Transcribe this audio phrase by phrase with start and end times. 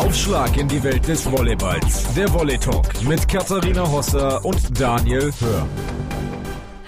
[0.00, 2.14] Aufschlag in die Welt des Volleyballs.
[2.14, 5.66] Der Volley Talk mit Katharina Hosser und Daniel Hör.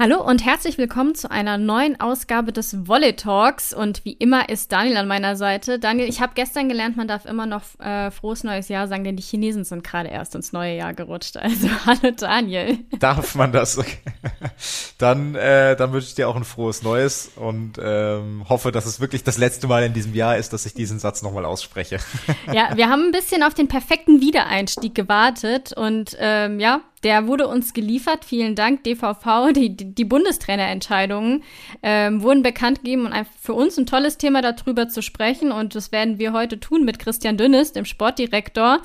[0.03, 3.73] Hallo und herzlich willkommen zu einer neuen Ausgabe des Volley Talks.
[3.73, 5.79] Und wie immer ist Daniel an meiner Seite.
[5.79, 9.15] Daniel, ich habe gestern gelernt, man darf immer noch äh, frohes neues Jahr sagen, denn
[9.15, 11.37] die Chinesen sind gerade erst ins neue Jahr gerutscht.
[11.37, 12.79] Also hallo Daniel.
[12.99, 13.79] Darf man das?
[13.79, 13.99] Okay.
[14.99, 19.01] Dann, äh, dann wünsche ich dir auch ein frohes Neues und ähm, hoffe, dass es
[19.01, 21.99] wirklich das letzte Mal in diesem Jahr ist, dass ich diesen Satz nochmal ausspreche.
[22.53, 27.49] Ja, wir haben ein bisschen auf den perfekten Wiedereinstieg gewartet und ähm, ja, der wurde
[27.49, 28.25] uns geliefert.
[28.25, 29.53] Vielen Dank, DVV.
[29.55, 31.43] Die, die Bundestrainerentscheidungen
[31.83, 35.53] ähm, wurden bekannt gegeben und für uns ein tolles Thema darüber zu sprechen.
[35.53, 38.81] Und das werden wir heute tun mit Christian Dünnes, dem Sportdirektor.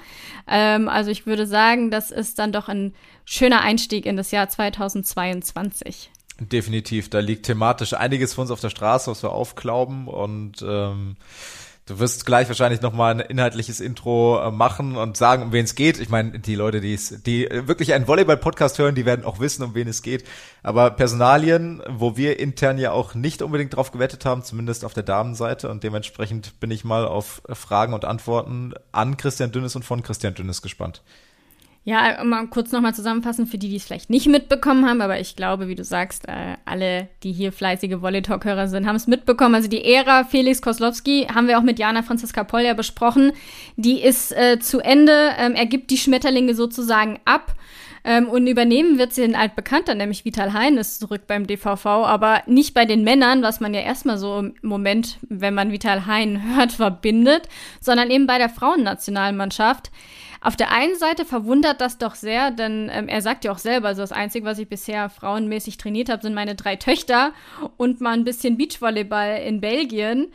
[0.48, 2.94] Ähm, also ich würde sagen, das ist dann doch ein
[3.26, 6.10] schöner Einstieg in das Jahr 2022.
[6.40, 7.10] Definitiv.
[7.10, 11.16] Da liegt thematisch einiges für uns auf der Straße, was wir aufklauben und ähm
[11.88, 15.74] Du wirst gleich wahrscheinlich nochmal ein inhaltliches Intro äh, machen und sagen, um wen es
[15.74, 16.02] geht.
[16.02, 19.64] Ich meine, die Leute, die es, die wirklich einen Volleyball-Podcast hören, die werden auch wissen,
[19.64, 20.26] um wen es geht.
[20.64, 25.04] Aber Personalien, wo wir intern ja auch nicht unbedingt drauf gewettet haben, zumindest auf der
[25.04, 25.70] Damenseite.
[25.70, 30.36] Und dementsprechend bin ich mal auf Fragen und Antworten an Christian Dünnes und von Christian
[30.36, 31.02] Dünnes gespannt.
[31.88, 35.38] Ja, mal kurz nochmal zusammenfassen für die, die es vielleicht nicht mitbekommen haben, aber ich
[35.38, 39.56] glaube, wie du sagst, äh, alle, die hier fleißige Volley Talk-Hörer sind, haben es mitbekommen.
[39.56, 43.32] Also die Ära Felix Koslowski haben wir auch mit Jana Franziska Polja besprochen.
[43.78, 45.30] Die ist äh, zu Ende.
[45.38, 47.56] Ähm, er gibt die Schmetterlinge sozusagen ab.
[48.04, 52.42] Ähm, und übernehmen wird sie den Altbekannter, nämlich Vital Hein ist zurück beim DVV, aber
[52.48, 56.56] nicht bei den Männern, was man ja erstmal so im Moment, wenn man Vital Hein
[56.58, 57.48] hört, verbindet,
[57.80, 59.90] sondern eben bei der Frauennationalmannschaft.
[60.42, 63.90] Auf der einen Seite verwundert das doch sehr, denn ähm, er sagt ja auch selber,
[63.90, 67.34] also das Einzige, was ich bisher frauenmäßig trainiert habe, sind meine drei Töchter
[67.78, 70.28] und mal ein bisschen Beachvolleyball in Belgien.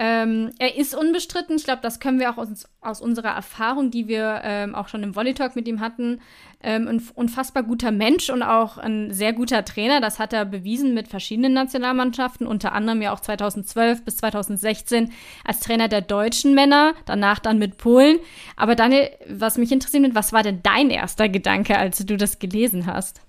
[0.00, 1.56] Ähm, er ist unbestritten.
[1.56, 5.02] Ich glaube, das können wir auch aus, aus unserer Erfahrung, die wir ähm, auch schon
[5.02, 6.20] im Volley Talk mit ihm hatten,
[6.62, 10.00] ähm, ein unfassbar guter Mensch und auch ein sehr guter Trainer.
[10.00, 15.10] Das hat er bewiesen mit verschiedenen Nationalmannschaften, unter anderem ja auch 2012 bis 2016
[15.44, 18.20] als Trainer der deutschen Männer, danach dann mit Polen.
[18.54, 22.86] Aber Daniel, was mich interessiert, was war denn dein erster Gedanke, als du das gelesen
[22.86, 23.20] hast?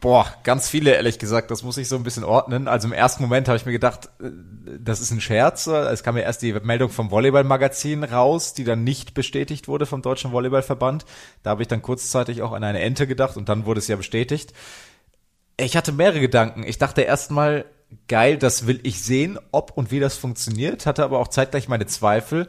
[0.00, 1.50] Boah, ganz viele, ehrlich gesagt.
[1.50, 2.68] Das muss ich so ein bisschen ordnen.
[2.68, 4.30] Also im ersten Moment habe ich mir gedacht, äh,
[4.78, 5.66] das ist ein Scherz.
[5.66, 10.02] Es kam ja erst die Meldung vom Volleyball-Magazin raus, die dann nicht bestätigt wurde vom
[10.02, 11.04] Deutschen Volleyballverband.
[11.42, 13.96] Da habe ich dann kurzzeitig auch an eine Ente gedacht und dann wurde es ja
[13.96, 14.52] bestätigt.
[15.56, 16.62] Ich hatte mehrere Gedanken.
[16.62, 17.64] Ich dachte erstmal,
[18.06, 21.86] geil, das will ich sehen, ob und wie das funktioniert, hatte aber auch zeitgleich meine
[21.86, 22.48] Zweifel,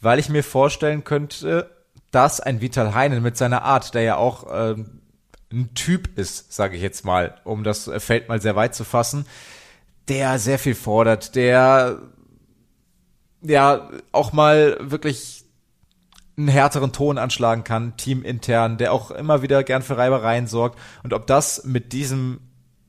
[0.00, 1.70] weil ich mir vorstellen könnte,
[2.10, 4.97] dass ein Vital Heinen mit seiner Art, der ja auch ähm,
[5.52, 9.26] ein Typ ist, sage ich jetzt mal, um das Feld mal sehr weit zu fassen,
[10.08, 12.00] der sehr viel fordert, der
[13.42, 15.44] ja auch mal wirklich
[16.36, 21.12] einen härteren Ton anschlagen kann, teamintern, der auch immer wieder gern für Reibereien sorgt und
[21.12, 22.40] ob das mit diesem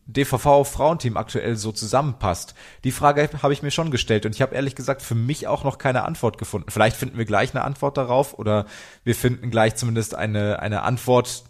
[0.06, 2.56] DVV-Frauenteam aktuell so zusammenpasst.
[2.84, 5.64] Die Frage habe ich mir schon gestellt und ich habe ehrlich gesagt für mich auch
[5.64, 6.72] noch keine Antwort gefunden.
[6.72, 8.66] Vielleicht finden wir gleich eine Antwort darauf oder
[9.04, 11.44] wir finden gleich zumindest eine, eine Antwort,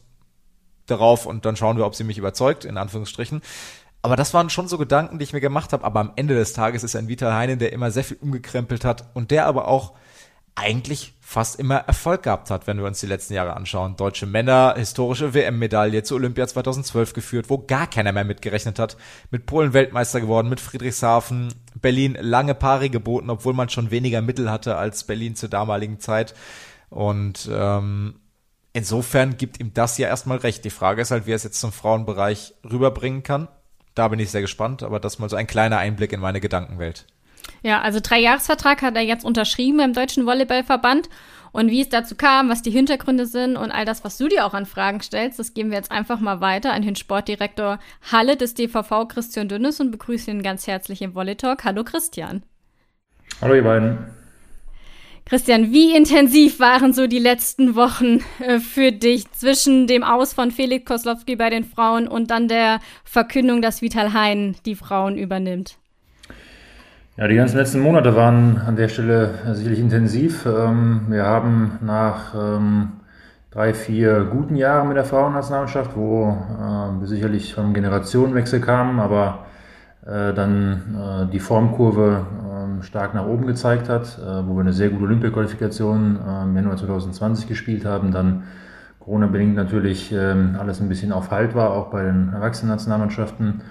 [0.89, 3.41] darauf und dann schauen wir, ob sie mich überzeugt, in Anführungsstrichen.
[4.01, 5.83] Aber das waren schon so Gedanken, die ich mir gemacht habe.
[5.83, 9.09] Aber am Ende des Tages ist ein Vital Heinen, der immer sehr viel umgekrempelt hat
[9.13, 9.93] und der aber auch
[10.55, 13.95] eigentlich fast immer Erfolg gehabt hat, wenn wir uns die letzten Jahre anschauen.
[13.95, 18.97] Deutsche Männer, historische WM-Medaille zu Olympia 2012 geführt, wo gar keiner mehr mitgerechnet hat.
[19.31, 24.51] Mit Polen Weltmeister geworden, mit Friedrichshafen, Berlin lange Paare geboten, obwohl man schon weniger Mittel
[24.51, 26.33] hatte als Berlin zur damaligen Zeit.
[26.89, 28.18] Und ähm,
[28.79, 30.63] insofern gibt ihm das ja erstmal recht.
[30.63, 33.49] Die Frage ist halt, wie er es jetzt zum Frauenbereich rüberbringen kann.
[33.93, 37.05] Da bin ich sehr gespannt, aber das mal so ein kleiner Einblick in meine Gedankenwelt.
[37.61, 41.09] Ja, also Dreijahresvertrag hat er jetzt unterschrieben beim Deutschen Volleyballverband.
[41.51, 44.45] Und wie es dazu kam, was die Hintergründe sind und all das, was du dir
[44.45, 47.79] auch an Fragen stellst, das geben wir jetzt einfach mal weiter an den Sportdirektor
[48.11, 51.65] Halle des DVV Christian Dünnes und begrüßen ihn ganz herzlich im Volley Talk.
[51.65, 52.43] Hallo Christian.
[53.41, 54.18] Hallo ihr beiden.
[55.29, 60.49] Christian, wie intensiv waren so die letzten Wochen äh, für dich zwischen dem Aus von
[60.49, 65.77] Felix Koslowski bei den Frauen und dann der Verkündung, dass Vital Hein die Frauen übernimmt?
[67.15, 70.47] Ja, die ganzen letzten Monate waren an der Stelle sicherlich intensiv.
[70.47, 72.93] Ähm, wir haben nach ähm,
[73.51, 79.45] drei, vier guten Jahren mit der Frauennationalmannschaft, wo äh, wir sicherlich vom Generationenwechsel kamen, aber
[79.45, 79.48] äh,
[80.33, 84.89] dann äh, die Formkurve ähm, stark nach oben gezeigt hat, äh, wo wir eine sehr
[84.89, 88.43] gute Olympia-Qualifikation im Januar 2020 gespielt haben, dann
[88.99, 93.61] Corona-bedingt natürlich ähm, alles ein bisschen auf Halt war, auch bei den Erwachsenen-Nationalmannschaften.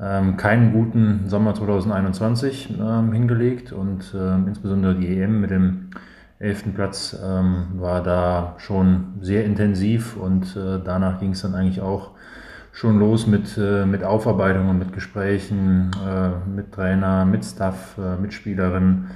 [0.00, 2.74] Ähm, keinen guten Sommer 2021
[3.12, 4.14] hingelegt und
[4.46, 5.90] insbesondere die EM mit dem
[6.42, 11.80] elften Platz ähm, war da schon sehr intensiv und äh, danach ging es dann eigentlich
[11.80, 12.11] auch
[12.72, 18.32] schon los mit, äh, mit Aufarbeitungen, mit Gesprächen, äh, mit Trainer, mit Staff, äh, mit
[18.32, 19.10] Spielerinnen,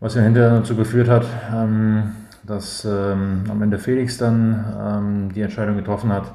[0.00, 1.24] was ja hinterher dazu geführt hat,
[1.54, 2.12] ähm,
[2.42, 6.34] dass ähm, am Ende Felix dann ähm, die Entscheidung getroffen hat,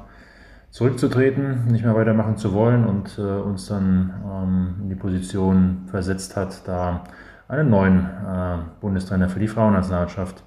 [0.70, 6.36] zurückzutreten, nicht mehr weitermachen zu wollen und äh, uns dann ähm, in die Position versetzt
[6.36, 7.04] hat, da
[7.48, 10.42] einen neuen äh, Bundestrainer für die Frauennationalmannschaft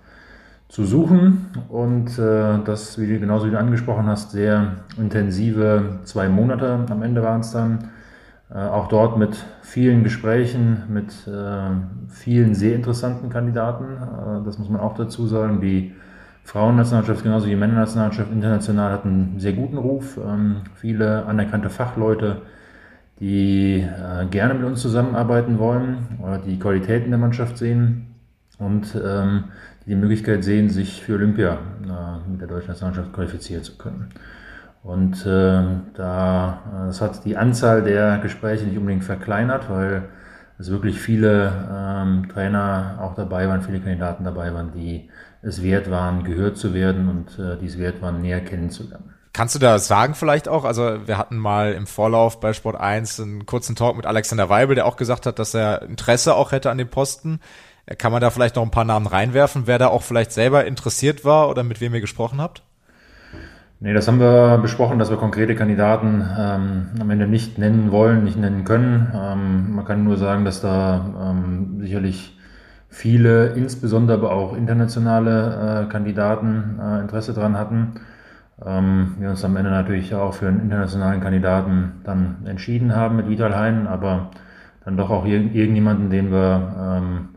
[0.74, 1.52] zu suchen.
[1.70, 7.04] Und äh, das, wie du, genauso wie du angesprochen hast, sehr intensive zwei Monate am
[7.04, 7.92] Ende waren es dann.
[8.52, 13.84] Äh, auch dort mit vielen Gesprächen, mit äh, vielen sehr interessanten Kandidaten.
[13.84, 15.62] Äh, das muss man auch dazu sagen.
[15.62, 15.94] Die
[16.44, 20.18] Frauennationalmannschaft genauso wie die Männernationalmannschaft international hat einen sehr guten Ruf.
[20.18, 22.42] Ähm, viele anerkannte Fachleute,
[23.20, 28.08] die äh, gerne mit uns zusammenarbeiten wollen oder die Qualitäten der Mannschaft sehen
[28.60, 29.46] und ähm,
[29.86, 31.54] die Möglichkeit sehen, sich für Olympia
[31.84, 34.10] äh, mit der deutschen Nationalmannschaft qualifizieren zu können.
[34.84, 35.64] Und äh,
[35.94, 40.04] da, äh, das hat die Anzahl der Gespräche nicht unbedingt verkleinert, weil
[40.60, 45.10] es wirklich viele ähm, Trainer auch dabei waren, viele Kandidaten dabei waren, die
[45.42, 49.14] es wert waren, gehört zu werden und äh, die es wert waren, näher kennenzulernen.
[49.34, 50.64] Kannst du da sagen vielleicht auch?
[50.64, 54.76] Also wir hatten mal im Vorlauf bei Sport 1 einen kurzen Talk mit Alexander Weibel,
[54.76, 57.40] der auch gesagt hat, dass er Interesse auch hätte an dem Posten.
[57.98, 61.26] Kann man da vielleicht noch ein paar Namen reinwerfen, wer da auch vielleicht selber interessiert
[61.26, 62.64] war oder mit wem ihr gesprochen habt?
[63.82, 68.24] Nee, das haben wir besprochen, dass wir konkrete Kandidaten ähm, am Ende nicht nennen wollen,
[68.24, 69.12] nicht nennen können.
[69.14, 72.38] Ähm, man kann nur sagen, dass da ähm, sicherlich
[72.88, 77.96] viele, insbesondere aber auch internationale äh, Kandidaten äh, Interesse dran hatten.
[78.66, 83.28] Ähm, wir uns am Ende natürlich auch für einen internationalen Kandidaten dann entschieden haben mit
[83.28, 84.30] Vital Hein, aber
[84.86, 87.30] dann doch auch irg irgendjemanden, den wir ähm,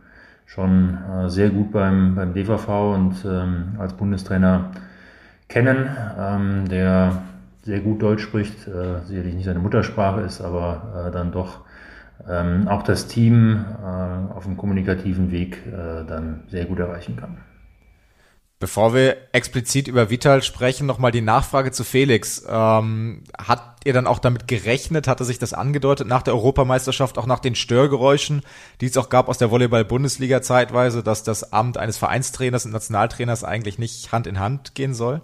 [0.47, 4.71] schon äh, sehr gut beim, beim DVV und ähm, als Bundestrainer
[5.49, 5.89] kennen,
[6.19, 7.23] ähm, der
[7.63, 11.61] sehr gut Deutsch spricht, äh, sicherlich nicht seine Muttersprache ist, aber äh, dann doch
[12.29, 17.39] ähm, auch das Team äh, auf dem kommunikativen Weg äh, dann sehr gut erreichen kann.
[18.58, 22.43] Bevor wir explizit über Vital sprechen, nochmal die Nachfrage zu Felix.
[22.49, 27.26] Ähm, hat ihr dann auch damit gerechnet, hatte sich das angedeutet nach der Europameisterschaft, auch
[27.26, 28.41] nach den Störgeräuschen,
[28.81, 33.44] die es auch gab aus der Volleyball-Bundesliga zeitweise, dass das Amt eines Vereinstrainers und Nationaltrainers
[33.44, 35.20] eigentlich nicht Hand in Hand gehen soll?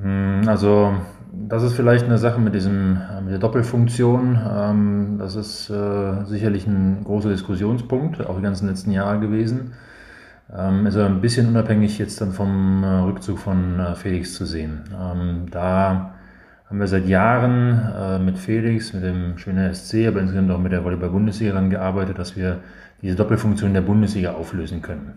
[0.00, 0.94] Hm, also
[1.32, 4.38] das ist vielleicht eine Sache mit diesem mit der Doppelfunktion.
[4.48, 9.72] Ähm, das ist äh, sicherlich ein großer Diskussionspunkt, auch die ganzen letzten Jahre gewesen.
[10.54, 14.44] Ähm, ist aber ein bisschen unabhängig jetzt dann vom äh, Rückzug von äh, Felix zu
[14.44, 14.84] sehen.
[14.92, 16.14] Ähm, da
[16.68, 20.82] haben wir seit Jahren mit Felix, mit dem schönen SC, aber insgesamt auch mit der
[20.82, 22.58] Volleyball-Bundesliga daran gearbeitet, dass wir
[23.02, 25.12] diese Doppelfunktion der Bundesliga auflösen können.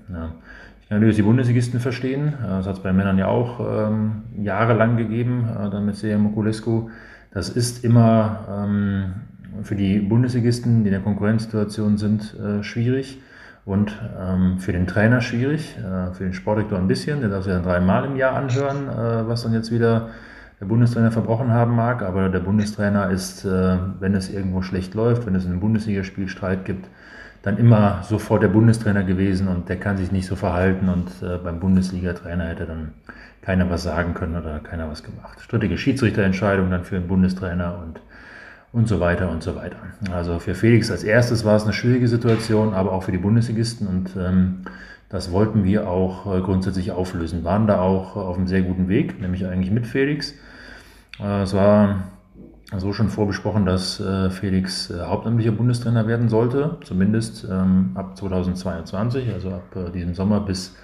[0.90, 2.30] Ich kann natürlich die Bundesligisten verstehen.
[2.30, 6.18] Äh, das hat es bei Männern ja auch ähm, jahrelang gegeben, äh, dann mit Seja
[6.18, 6.90] Mokulescu.
[7.32, 9.14] Das ist immer ähm,
[9.62, 13.20] für die Bundesligisten, die in der Konkurrenzsituation sind, äh, schwierig
[13.70, 17.22] und ähm, für den Trainer schwierig, äh, für den Sportdirektor ein bisschen.
[17.22, 20.10] Der darf sich dann dreimal im Jahr anhören, äh, was dann jetzt wieder
[20.60, 22.02] der Bundestrainer verbrochen haben mag.
[22.02, 26.66] Aber der Bundestrainer ist, äh, wenn es irgendwo schlecht läuft, wenn es ein Bundesligaspiel Streit
[26.66, 26.88] gibt,
[27.44, 31.38] dann immer sofort der Bundestrainer gewesen und der kann sich nicht so verhalten und äh,
[31.38, 32.94] beim Bundesliga-Trainer hätte dann
[33.44, 35.40] keiner was sagen können oder keiner was gemacht.
[35.42, 38.02] Strittige Schiedsrichterentscheidung dann für den Bundestrainer und,
[38.72, 39.78] und so weiter und so weiter.
[40.14, 43.88] Also für Felix als erstes war es eine schwierige Situation, aber auch für die Bundesligisten
[43.88, 44.62] und ähm,
[45.10, 47.44] das wollten wir auch äh, grundsätzlich auflösen.
[47.44, 50.36] Waren da auch auf einem sehr guten Weg, nämlich eigentlich mit Felix.
[51.20, 52.04] Äh, es war
[52.78, 59.34] so schon vorbesprochen, dass äh, Felix äh, hauptamtlicher Bundestrainer werden sollte, zumindest ähm, ab 2022,
[59.34, 60.76] also ab äh, diesem Sommer bis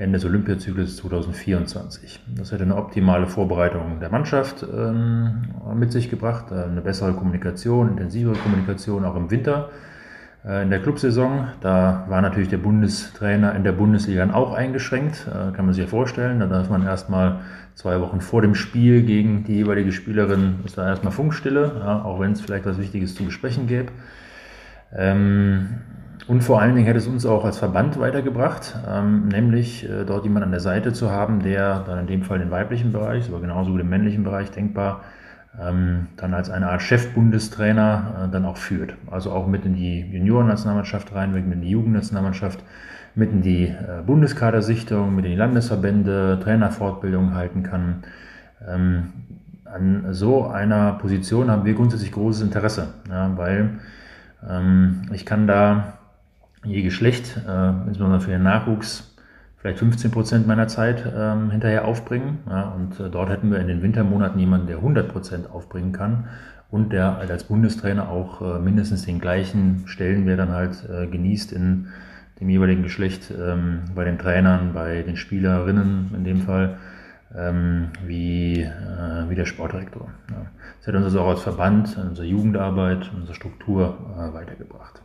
[0.00, 2.20] Ende des Olympiazyklus 2024.
[2.34, 5.42] Das hätte eine optimale Vorbereitung der Mannschaft ähm,
[5.74, 9.68] mit sich gebracht, äh, eine bessere Kommunikation, intensivere Kommunikation auch im Winter
[10.42, 11.48] äh, in der Clubsaison.
[11.60, 15.90] Da war natürlich der Bundestrainer in der Bundesliga auch eingeschränkt, äh, kann man sich ja
[15.90, 16.40] vorstellen.
[16.40, 17.40] Da darf man erstmal
[17.74, 22.20] zwei Wochen vor dem Spiel gegen die jeweilige Spielerin, ist da erstmal Funkstille, ja, auch
[22.20, 23.92] wenn es vielleicht was Wichtiges zu besprechen gäbe.
[24.96, 25.80] Ähm,
[26.26, 30.24] und vor allen Dingen hätte es uns auch als Verband weitergebracht, ähm, nämlich äh, dort
[30.24, 33.40] jemand an der Seite zu haben, der dann in dem Fall den weiblichen Bereich, aber
[33.40, 35.02] genauso den männlichen Bereich denkbar
[35.58, 38.94] ähm, dann als eine Art Chefbundestrainer äh, dann auch führt.
[39.10, 42.62] Also auch mit in die Juniorennationalmannschaft rein, mit in die Jugendnationalmannschaft,
[43.14, 48.04] mit in die äh, Bundeskadersichtung, mit in die Landesverbände, Trainerfortbildung halten kann.
[48.66, 49.12] Ähm,
[49.64, 53.78] an so einer Position haben wir grundsätzlich großes Interesse, ja, weil
[54.48, 55.99] ähm, ich kann da
[56.64, 59.16] je Geschlecht, äh, insbesondere für den Nachwuchs,
[59.56, 62.38] vielleicht 15 Prozent meiner Zeit ähm, hinterher aufbringen.
[62.48, 66.28] Ja, und äh, dort hätten wir in den Wintermonaten jemanden, der 100 Prozent aufbringen kann
[66.70, 71.52] und der halt als Bundestrainer auch äh, mindestens den gleichen Stellenwert dann halt äh, genießt
[71.52, 71.88] in
[72.40, 76.78] dem jeweiligen Geschlecht, ähm, bei den Trainern, bei den Spielerinnen in dem Fall,
[77.36, 80.08] ähm, wie, äh, wie der Sportdirektor.
[80.30, 80.46] Ja.
[80.78, 85.02] Das hat uns also auch als Verband, unsere Jugendarbeit, unsere Struktur äh, weitergebracht.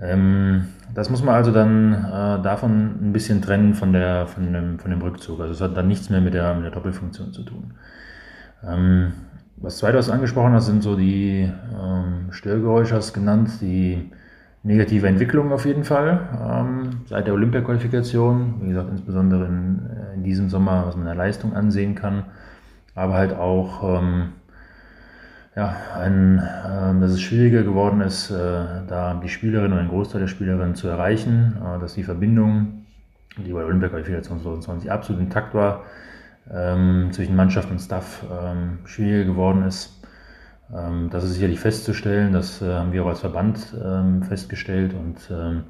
[0.00, 4.78] Ähm, das muss man also dann äh, davon ein bisschen trennen von, der, von, dem,
[4.78, 5.40] von dem Rückzug.
[5.40, 7.74] Also es hat dann nichts mehr mit der, mit der Doppelfunktion zu tun.
[8.66, 9.12] Ähm,
[9.56, 14.10] was zweite, was du angesprochen hast, sind so die ähm, Störgeräusche, hast genannt, die
[14.62, 18.60] negative Entwicklung auf jeden Fall ähm, seit der Olympia-Qualifikation.
[18.62, 22.24] Wie gesagt, insbesondere in, äh, in, diesem Sommer, was man der Leistung ansehen kann,
[22.94, 24.32] aber halt auch ähm,
[25.58, 28.36] ja, ein, äh, dass es schwieriger geworden ist, äh,
[28.86, 32.86] da die Spielerin oder einen Großteil der Spielerinnen zu erreichen, äh, dass die Verbindung,
[33.36, 35.82] die bei der Olympia-Qualifikation 2020 absolut intakt war,
[36.48, 40.00] ähm, zwischen Mannschaft und Staff ähm, schwieriger geworden ist.
[40.72, 45.16] Ähm, das ist sicherlich festzustellen, das äh, haben wir auch als Verband ähm, festgestellt und
[45.28, 45.64] ähm,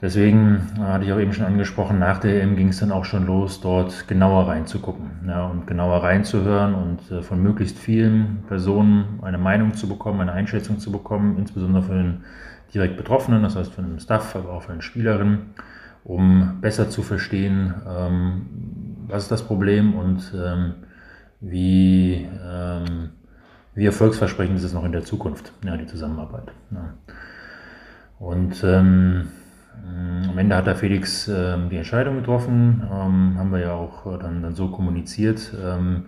[0.00, 3.04] deswegen äh, hatte ich auch eben schon angesprochen, nach der EM ging es dann auch
[3.04, 9.20] schon los, dort genauer reinzugucken ja, und genauer reinzuhören und äh, von möglichst vielen Personen
[9.22, 12.24] eine Meinung zu bekommen, eine Einschätzung zu bekommen, insbesondere von den
[12.72, 15.54] direkt Betroffenen, das heißt von dem Staff, aber auch von den Spielerinnen,
[16.02, 18.46] um besser zu verstehen, ähm,
[19.06, 20.74] was ist das Problem und ähm,
[21.40, 23.10] wie, ähm,
[23.74, 26.52] wie erfolgsversprechend ist es noch in der Zukunft, ja, die Zusammenarbeit.
[26.70, 26.94] Ja.
[28.18, 29.28] Und ähm,
[30.28, 34.18] am Ende hat da Felix ähm, die Entscheidung getroffen, ähm, haben wir ja auch äh,
[34.18, 35.54] dann, dann so kommuniziert.
[35.62, 36.06] Ähm,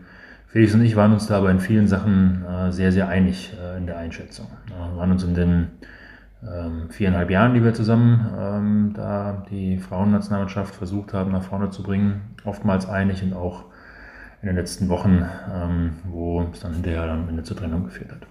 [0.49, 3.79] Felix und ich waren uns da aber in vielen Sachen äh, sehr, sehr einig äh,
[3.79, 4.47] in der Einschätzung.
[4.67, 5.69] wir waren uns in den
[6.43, 11.83] ähm, viereinhalb Jahren, die wir zusammen ähm, da die Frauennationalmannschaft versucht haben, nach vorne zu
[11.83, 13.65] bringen, oftmals einig und auch
[14.43, 18.27] in den letzten Wochen, ähm, wo es dann hinterher am Ende zur Trennung geführt hat.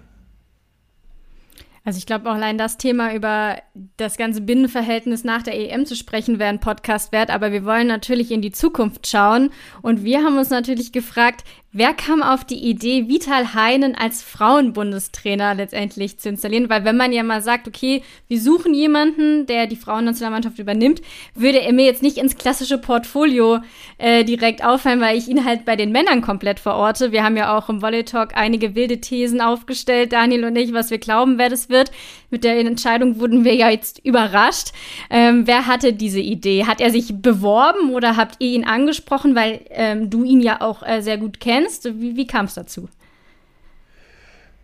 [1.86, 3.58] Also ich glaube auch allein das Thema über
[3.96, 7.86] das ganze Binnenverhältnis nach der EM zu sprechen wäre ein Podcast wert, aber wir wollen
[7.86, 9.50] natürlich in die Zukunft schauen.
[9.82, 11.44] Und wir haben uns natürlich gefragt,
[11.78, 16.70] Wer kam auf die Idee, Vital Heinen als Frauenbundestrainer letztendlich zu installieren?
[16.70, 21.02] Weil wenn man ja mal sagt, okay, wir suchen jemanden, der die Frauennationalmannschaft übernimmt,
[21.34, 23.58] würde er mir jetzt nicht ins klassische Portfolio
[23.98, 27.12] äh, direkt auffallen, weil ich ihn halt bei den Männern komplett verorte.
[27.12, 30.90] Wir haben ja auch im Volley Talk einige wilde Thesen aufgestellt, Daniel und ich, was
[30.90, 31.90] wir glauben, wer das wird.
[32.30, 34.72] Mit der Entscheidung wurden wir ja jetzt überrascht.
[35.10, 36.64] Ähm, wer hatte diese Idee?
[36.64, 40.82] Hat er sich beworben oder habt ihr ihn angesprochen, weil ähm, du ihn ja auch
[40.82, 41.84] äh, sehr gut kennst?
[42.00, 42.88] Wie, wie kam es dazu?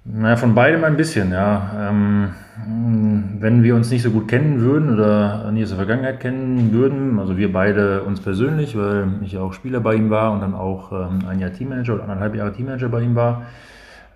[0.04, 1.90] Naja, von beidem ein bisschen, ja.
[1.90, 2.30] Ähm,
[3.38, 7.18] wenn wir uns nicht so gut kennen würden oder nie aus der Vergangenheit kennen würden,
[7.20, 10.54] also wir beide uns persönlich, weil ich ja auch Spieler bei ihm war und dann
[10.54, 13.42] auch ähm, ein Jahr Teammanager oder anderthalb Jahre Teammanager bei ihm war,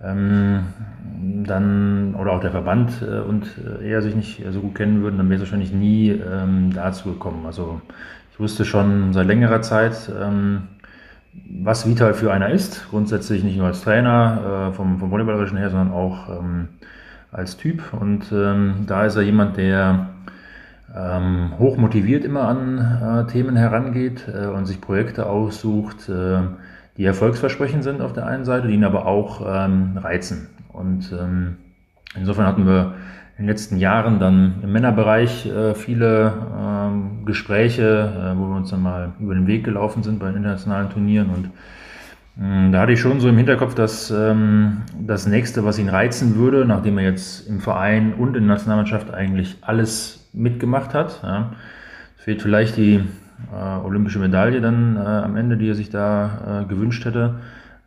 [0.03, 0.65] ähm,
[1.45, 3.47] dann, oder auch der Verband äh, und
[3.81, 7.13] äh, er sich nicht so gut kennen würden, dann wäre es wahrscheinlich nie ähm, dazu
[7.13, 7.47] gekommen.
[7.47, 7.81] Also
[8.33, 10.65] ich wusste schon seit längerer Zeit, ähm,
[11.63, 12.89] was Vital für einer ist.
[12.91, 16.69] Grundsätzlich nicht nur als Trainer äh, vom, vom Volleyballerischen her, sondern auch ähm,
[17.33, 17.83] als Typ.
[17.93, 20.11] Und ähm, da ist er jemand, der
[20.95, 26.39] ähm, hoch motiviert immer an äh, Themen herangeht äh, und sich Projekte aussucht, äh,
[26.97, 30.49] die erfolgsversprechend sind auf der einen Seite, die ihn aber auch ähm, reizen.
[30.73, 31.57] Und ähm,
[32.15, 32.95] insofern hatten wir
[33.39, 38.71] in den letzten Jahren dann im Männerbereich äh, viele ähm, Gespräche, äh, wo wir uns
[38.71, 41.51] dann mal über den Weg gelaufen sind bei internationalen Turnieren und
[42.37, 46.37] mh, da hatte ich schon so im Hinterkopf, dass ähm, das nächste, was ihn reizen
[46.37, 51.53] würde, nachdem er jetzt im Verein und in der Nationalmannschaft eigentlich alles mitgemacht hat, ja,
[52.17, 53.05] fehlt vielleicht die
[53.53, 57.37] äh, olympische Medaille dann äh, am Ende, die er sich da äh, gewünscht hätte.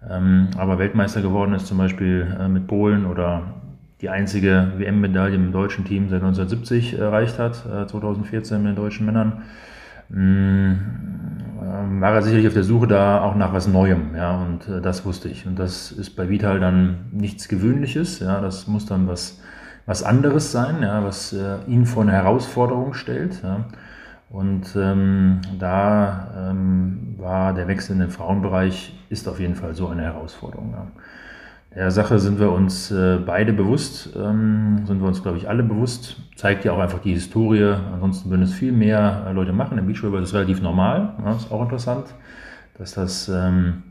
[0.07, 3.43] Ähm, aber Weltmeister geworden ist zum Beispiel äh, mit Polen oder
[4.01, 7.55] die einzige WM-Medaille im deutschen Team seit 1970 erreicht hat,
[7.89, 9.41] 2014 äh, mit den deutschen Männern,
[10.07, 10.71] mm,
[11.61, 14.79] ähm, war er sicherlich auf der Suche da auch nach was Neuem, ja, und äh,
[14.79, 15.45] das wusste ich.
[15.45, 19.41] Und das ist bei Vital dann nichts Gewöhnliches, ja, das muss dann was,
[19.85, 21.35] was anderes sein, ja, was
[21.67, 23.65] ihn vor eine Herausforderung stellt, ja.
[24.29, 29.87] Und ähm, da ähm, war der Wechsel in den Frauenbereich, ist auf jeden Fall so
[29.87, 30.71] eine Herausforderung.
[30.71, 30.87] Ja.
[31.75, 35.63] Der Sache sind wir uns äh, beide bewusst, ähm, sind wir uns, glaube ich, alle
[35.63, 36.17] bewusst.
[36.35, 37.75] Zeigt ja auch einfach die Historie.
[37.93, 39.77] Ansonsten würden es viel mehr äh, Leute machen.
[39.77, 41.13] Im Beachvolleyball ist es relativ normal.
[41.23, 42.05] Ja, ist auch interessant,
[42.77, 43.83] dass das ähm,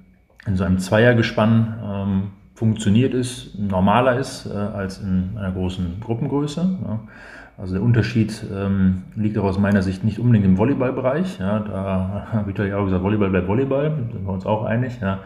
[0.46, 2.22] in so einem Zweiergespann ähm,
[2.54, 6.78] funktioniert ist, normaler ist äh, als in einer großen Gruppengröße.
[6.84, 7.00] Ja.
[7.58, 11.40] Also der Unterschied ähm, liegt auch aus meiner Sicht nicht unbedingt im Volleyballbereich.
[11.40, 15.00] Ja, da habe ich ja auch gesagt, Volleyball bleibt Volleyball, sind wir uns auch einig.
[15.00, 15.20] Ja.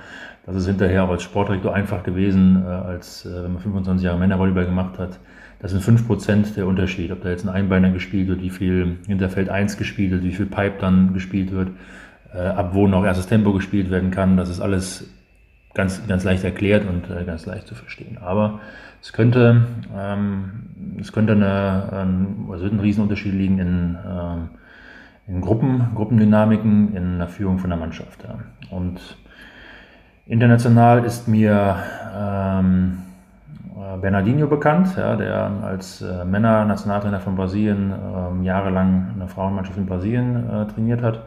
[0.47, 4.65] Das ist hinterher auch als Sportdirektor einfach gewesen, äh, als äh, man 25 Jahre Männervolleyball
[4.65, 5.21] gemacht hat.
[5.61, 9.29] Das sind 5% der Unterschied, ob da jetzt ein Einbeiner gespielt wird, wie viel hinter
[9.29, 11.69] Feld 1 gespielt wird, wie viel Pipe dann gespielt wird,
[12.35, 14.39] äh, ab wo noch erstes Tempo gespielt werden kann.
[14.39, 15.07] Das ist alles
[15.75, 18.19] ganz, ganz leicht erklärt und äh, ganz leicht zu verstehen.
[18.21, 18.61] Aber
[19.01, 20.51] es könnte, ähm,
[21.03, 24.49] es könnte eine, ein, also ein Riesenunterschied liegen in, ähm,
[25.27, 28.21] in Gruppen, Gruppendynamiken, in der Führung von der Mannschaft.
[28.71, 29.01] Und
[30.27, 31.77] international ist mir
[32.17, 32.99] ähm,
[33.77, 39.87] äh, Bernardinho bekannt, ja, der als äh, Männer-Nationaltrainer von Brasilien äh, jahrelang eine Frauenmannschaft in
[39.87, 41.25] Brasilien äh, trainiert hat.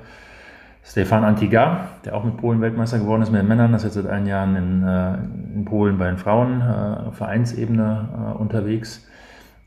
[0.84, 4.06] Stefan Antiga, der auch mit Polen Weltmeister geworden ist mit den Männern, ist jetzt seit
[4.06, 9.06] einigen Jahren in, äh, in Polen bei den Frauen äh, Vereinsebene äh, unterwegs.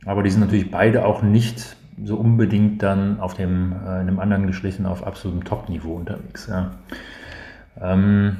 [0.08, 4.20] Aber die sind natürlich beide auch nicht so unbedingt dann auf dem, äh, in einem
[4.20, 6.46] anderen Geschlecht auf absolutem Top-Niveau unterwegs.
[6.46, 6.70] Ja.
[7.78, 8.38] Ähm,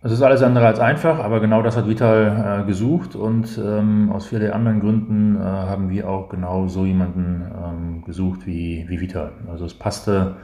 [0.00, 4.10] es ist alles andere als einfach, aber genau das hat Vital äh, gesucht und ähm,
[4.12, 9.00] aus vielen anderen Gründen äh, haben wir auch genau so jemanden ähm, gesucht wie, wie
[9.00, 9.32] Vital.
[9.50, 10.36] Also es passte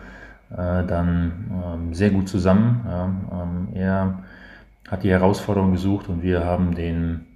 [0.50, 2.84] äh, dann ähm, sehr gut zusammen.
[2.86, 3.04] Ja.
[3.32, 4.18] Ähm, er
[4.90, 7.26] hat die Herausforderung gesucht und wir haben den,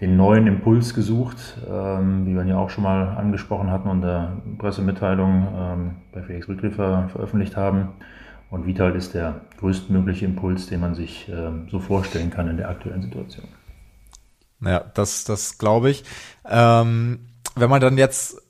[0.00, 4.00] den neuen Impuls gesucht, ähm, wie wir ihn ja auch schon mal angesprochen hatten und
[4.00, 7.88] der Pressemitteilung ähm, bei Felix Rückgriffer veröffentlicht haben.
[8.50, 12.68] Und Vital ist der größtmögliche Impuls, den man sich äh, so vorstellen kann in der
[12.68, 13.46] aktuellen Situation.
[14.60, 16.04] Ja, das, das glaube ich.
[16.48, 17.20] Ähm,
[17.54, 18.42] wenn man dann jetzt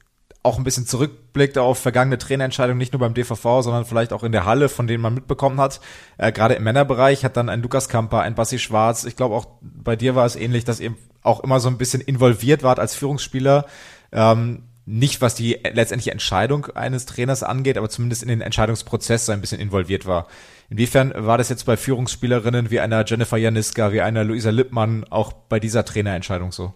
[0.43, 4.33] auch ein bisschen zurückblickt auf vergangene Trainerentscheidungen, nicht nur beim DVV, sondern vielleicht auch in
[4.33, 5.81] der Halle, von denen man mitbekommen hat.
[6.17, 9.05] Äh, gerade im Männerbereich hat dann ein Lukas Kamper, ein Bassi Schwarz.
[9.05, 12.01] Ich glaube auch bei dir war es ähnlich, dass ihr auch immer so ein bisschen
[12.01, 13.67] involviert wart als Führungsspieler.
[14.13, 19.33] Ähm, nicht was die letztendliche Entscheidung eines Trainers angeht, aber zumindest in den Entscheidungsprozess so
[19.33, 20.27] ein bisschen involviert war.
[20.69, 25.33] Inwiefern war das jetzt bei Führungsspielerinnen wie einer Jennifer Janiska, wie einer Luisa Lippmann auch
[25.33, 26.75] bei dieser Trainerentscheidung so?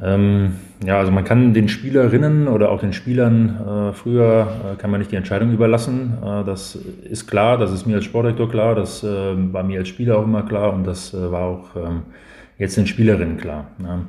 [0.00, 4.90] Ähm, ja, also man kann den Spielerinnen oder auch den Spielern äh, früher äh, kann
[4.90, 6.18] man nicht die Entscheidung überlassen.
[6.22, 9.88] Äh, das ist klar, das ist mir als Sportdirektor klar, das äh, war mir als
[9.88, 12.02] Spieler auch immer klar und das äh, war auch ähm,
[12.58, 13.68] jetzt den Spielerinnen klar.
[13.82, 14.00] Ja.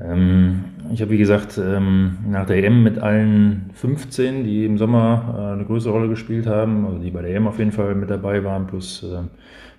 [0.00, 5.34] Ähm, ich habe, wie gesagt, ähm, nach der EM mit allen 15, die im Sommer
[5.36, 8.10] äh, eine größere Rolle gespielt haben, also die bei der EM auf jeden Fall mit
[8.10, 9.22] dabei waren, plus, äh,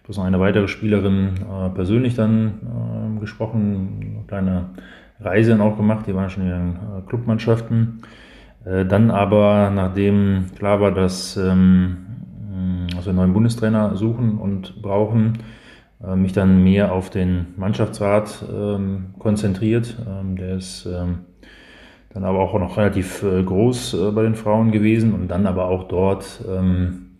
[0.03, 4.65] plus noch eine weitere Spielerin äh, persönlich dann ähm, gesprochen, eine kleine
[5.19, 8.01] Reise auch gemacht, die waren schon in ihren Clubmannschaften.
[8.63, 11.55] Dann aber, nachdem klar war, dass, dass wir
[13.07, 15.37] einen neuen Bundestrainer suchen und brauchen,
[16.05, 19.95] äh, mich dann mehr auf den Mannschaftsrat ähm, konzentriert.
[20.07, 21.19] Ähm, der ist ähm,
[22.13, 25.65] dann aber auch noch relativ äh, groß äh, bei den Frauen gewesen und dann aber
[25.65, 27.11] auch dort ähm,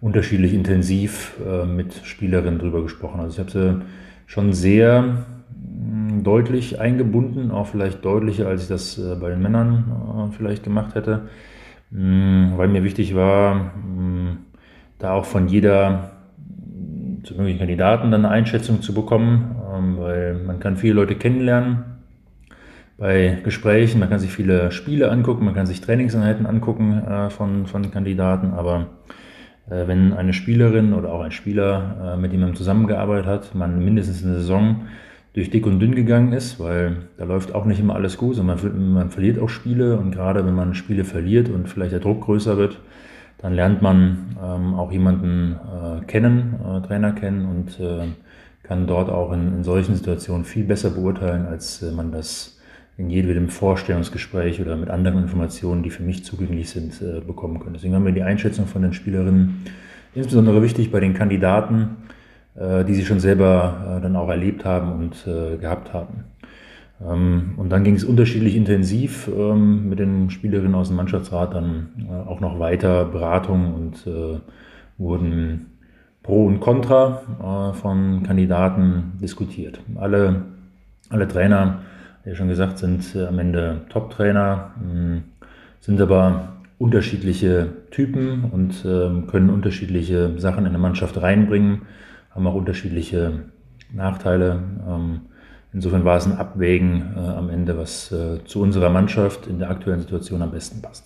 [0.00, 3.20] unterschiedlich intensiv äh, mit Spielerinnen drüber gesprochen.
[3.20, 3.84] Also ich habe sie
[4.26, 10.32] schon sehr mm, deutlich eingebunden, auch vielleicht deutlicher, als ich das äh, bei den Männern
[10.36, 11.28] vielleicht gemacht hätte,
[11.90, 14.38] mm, weil mir wichtig war, mm,
[14.98, 16.17] da auch von jeder
[17.22, 21.84] zu möglichen Kandidaten dann eine Einschätzung zu bekommen, ähm, weil man kann viele Leute kennenlernen
[22.98, 27.66] bei Gesprächen, man kann sich viele Spiele angucken, man kann sich Trainingseinheiten angucken äh, von,
[27.66, 28.88] von Kandidaten, aber
[29.70, 33.84] äh, wenn eine Spielerin oder auch ein Spieler, äh, mit dem man zusammengearbeitet hat, man
[33.84, 34.88] mindestens eine Saison
[35.34, 38.46] durch dick und dünn gegangen ist, weil da läuft auch nicht immer alles gut und
[38.46, 42.22] man, man verliert auch Spiele und gerade wenn man Spiele verliert und vielleicht der Druck
[42.22, 42.80] größer wird,
[43.38, 48.08] dann lernt man ähm, auch jemanden äh, kennen, äh, Trainer kennen und äh,
[48.64, 52.58] kann dort auch in, in, solchen Situationen viel besser beurteilen, als äh, man das
[52.96, 57.72] in jedem Vorstellungsgespräch oder mit anderen Informationen, die für mich zugänglich sind, äh, bekommen kann.
[57.72, 59.64] Deswegen haben wir die Einschätzung von den Spielerinnen
[60.14, 61.96] insbesondere wichtig bei den Kandidaten,
[62.56, 65.24] äh, die sie schon selber dann auch erlebt haben und
[65.60, 66.24] gehabt haben.
[67.06, 71.88] Ähm, und dann ging es unterschiedlich intensiv ähm, mit den Spielerinnen aus dem Mannschaftsrat dann
[72.08, 74.40] äh, auch noch weiter Beratungen und äh,
[74.98, 75.66] wurden
[76.22, 79.80] Pro und Contra äh, von Kandidaten diskutiert.
[79.94, 80.42] Alle,
[81.08, 81.80] alle Trainer,
[82.24, 85.22] wie schon gesagt, sind am Ende Top-Trainer, hm,
[85.80, 91.82] sind aber unterschiedliche Typen und ähm, können unterschiedliche Sachen in eine Mannschaft reinbringen,
[92.30, 93.44] haben auch unterschiedliche
[93.92, 94.62] Nachteile.
[95.72, 99.70] Insofern war es ein Abwägen äh, am Ende, was äh, zu unserer Mannschaft in der
[99.70, 101.04] aktuellen Situation am besten passt.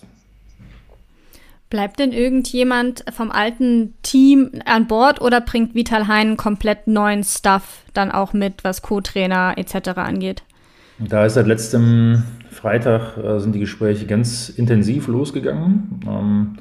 [1.69, 7.83] Bleibt denn irgendjemand vom alten Team an Bord oder bringt Vital Hein komplett neuen Stuff
[7.93, 9.89] dann auch mit, was Co-Trainer etc.
[9.97, 10.43] angeht?
[10.99, 15.99] Da ist seit letztem Freitag äh, sind die Gespräche ganz intensiv losgegangen.
[16.07, 16.57] Ähm,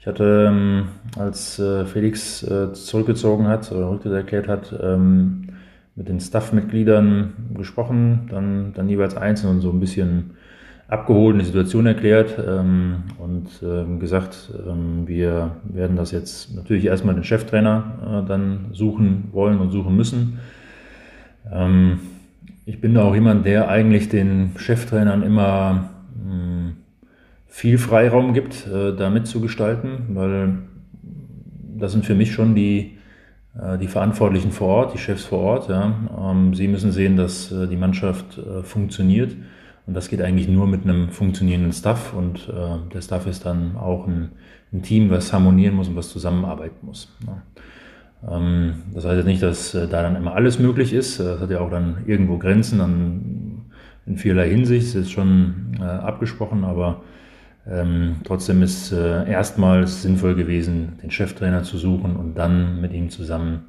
[0.00, 5.45] ich hatte, ähm, als äh, Felix äh, zurückgezogen hat oder Rücktritt erklärt hat, ähm,
[5.96, 10.32] mit den Staff-Mitgliedern gesprochen, dann, dann jeweils einzeln und so ein bisschen
[10.88, 17.14] abgeholt, eine Situation erklärt ähm, und ähm, gesagt, ähm, wir werden das jetzt natürlich erstmal
[17.14, 20.38] den Cheftrainer äh, dann suchen wollen und suchen müssen.
[21.50, 21.98] Ähm,
[22.66, 25.90] ich bin da auch jemand, der eigentlich den Cheftrainern immer
[26.22, 26.76] hm,
[27.46, 30.58] viel Freiraum gibt, äh, da mitzugestalten, weil
[31.78, 32.98] das sind für mich schon die,
[33.80, 35.68] die Verantwortlichen vor Ort, die Chefs vor Ort.
[35.68, 35.94] Ja.
[36.18, 39.34] Ähm, sie müssen sehen, dass äh, die Mannschaft äh, funktioniert.
[39.86, 42.12] Und das geht eigentlich nur mit einem funktionierenden Staff.
[42.12, 44.32] Und äh, der Staff ist dann auch ein,
[44.72, 47.10] ein, Team, was harmonieren muss und was zusammenarbeiten muss.
[47.26, 48.36] Ja.
[48.36, 51.18] Ähm, das heißt jetzt nicht, dass äh, da dann immer alles möglich ist.
[51.20, 53.70] Das hat ja auch dann irgendwo Grenzen an,
[54.04, 54.88] in vielerlei Hinsicht.
[54.88, 57.02] Das ist schon abgesprochen, aber
[57.68, 63.10] ähm, trotzdem ist äh, erstmals sinnvoll gewesen, den Cheftrainer zu suchen und dann mit ihm
[63.10, 63.66] zusammen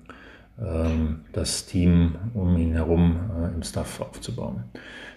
[0.60, 4.64] ähm, das Team um ihn herum äh, im Staff aufzubauen.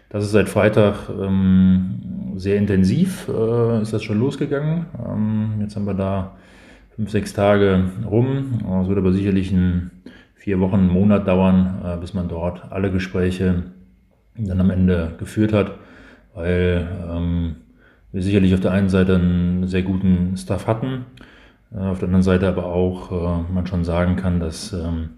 [0.09, 4.87] Das ist seit Freitag ähm, sehr intensiv, äh, ist das schon losgegangen.
[5.07, 6.37] Ähm, jetzt haben wir da
[6.97, 8.61] fünf, sechs Tage rum.
[8.83, 9.91] Es wird aber sicherlich in
[10.35, 13.63] vier Wochen, einen Monat dauern, äh, bis man dort alle Gespräche
[14.37, 15.73] dann am Ende geführt hat,
[16.35, 17.57] weil ähm,
[18.13, 21.07] wir sicherlich auf der einen Seite einen sehr guten Staff hatten,
[21.75, 25.11] äh, auf der anderen Seite aber auch äh, man schon sagen kann, dass ähm,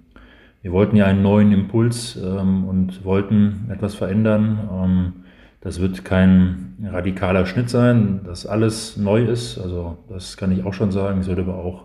[0.61, 4.69] wir wollten ja einen neuen Impuls ähm, und wollten etwas verändern.
[4.73, 5.13] Ähm,
[5.61, 9.59] das wird kein radikaler Schnitt sein, dass alles neu ist.
[9.59, 11.21] Also das kann ich auch schon sagen.
[11.21, 11.85] Es wird aber auch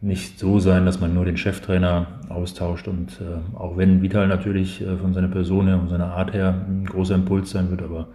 [0.00, 2.88] nicht so sein, dass man nur den Cheftrainer austauscht.
[2.88, 6.86] Und äh, auch wenn Vital natürlich von seiner Person her und seiner Art her ein
[6.86, 8.08] großer Impuls sein wird, aber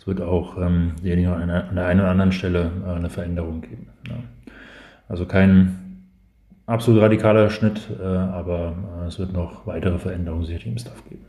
[0.00, 3.88] es wird auch ähm, an, der einen oder anderen Stelle äh, eine Veränderung geben.
[4.08, 4.14] Ja.
[5.08, 6.06] Also kein
[6.64, 11.26] absolut radikaler Schnitt, äh, aber äh, es wird noch weitere Veränderungen sicherlich im Staff geben.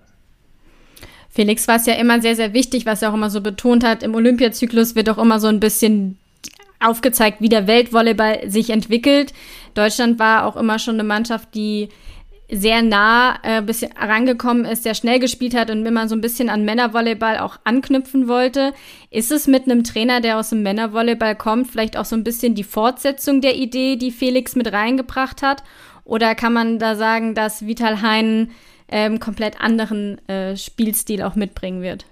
[1.29, 4.03] Felix war es ja immer sehr, sehr wichtig, was er auch immer so betont hat.
[4.03, 6.17] Im Olympiazyklus wird auch immer so ein bisschen
[6.79, 9.33] aufgezeigt, wie der Weltvolleyball sich entwickelt.
[9.73, 11.89] Deutschland war auch immer schon eine Mannschaft, die
[12.51, 16.49] sehr nah äh, bisschen rangekommen ist, sehr schnell gespielt hat und immer so ein bisschen
[16.49, 18.73] an Männervolleyball auch anknüpfen wollte.
[19.09, 22.53] Ist es mit einem Trainer, der aus dem Männervolleyball kommt, vielleicht auch so ein bisschen
[22.53, 25.63] die Fortsetzung der Idee, die Felix mit reingebracht hat?
[26.03, 28.49] Oder kann man da sagen, dass Vital Hein
[28.89, 32.05] ähm, komplett anderen äh, Spielstil auch mitbringen wird?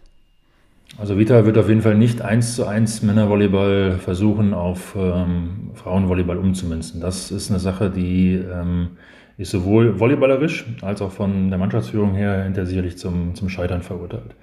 [0.97, 6.37] Also Vital wird auf jeden Fall nicht eins zu eins Männervolleyball versuchen, auf ähm, Frauenvolleyball
[6.37, 7.01] umzumünzen.
[7.01, 8.91] Das ist eine Sache, die ähm,
[9.39, 14.35] ist sowohl volleyballerisch als auch von der Mannschaftsführung her hinter sicherlich zum, zum Scheitern verurteilt.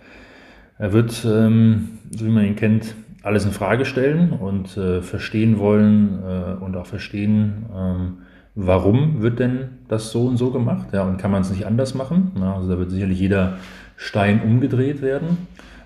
[0.79, 5.59] Er wird, ähm, so wie man ihn kennt, alles in Frage stellen und äh, verstehen
[5.59, 8.19] wollen äh, und auch verstehen, ähm,
[8.55, 10.89] warum wird denn das so und so gemacht?
[10.93, 12.33] Ja, und kann man es nicht anders machen?
[12.41, 13.59] Ja, also da wird sicherlich jeder
[13.97, 15.37] Stein umgedreht werden.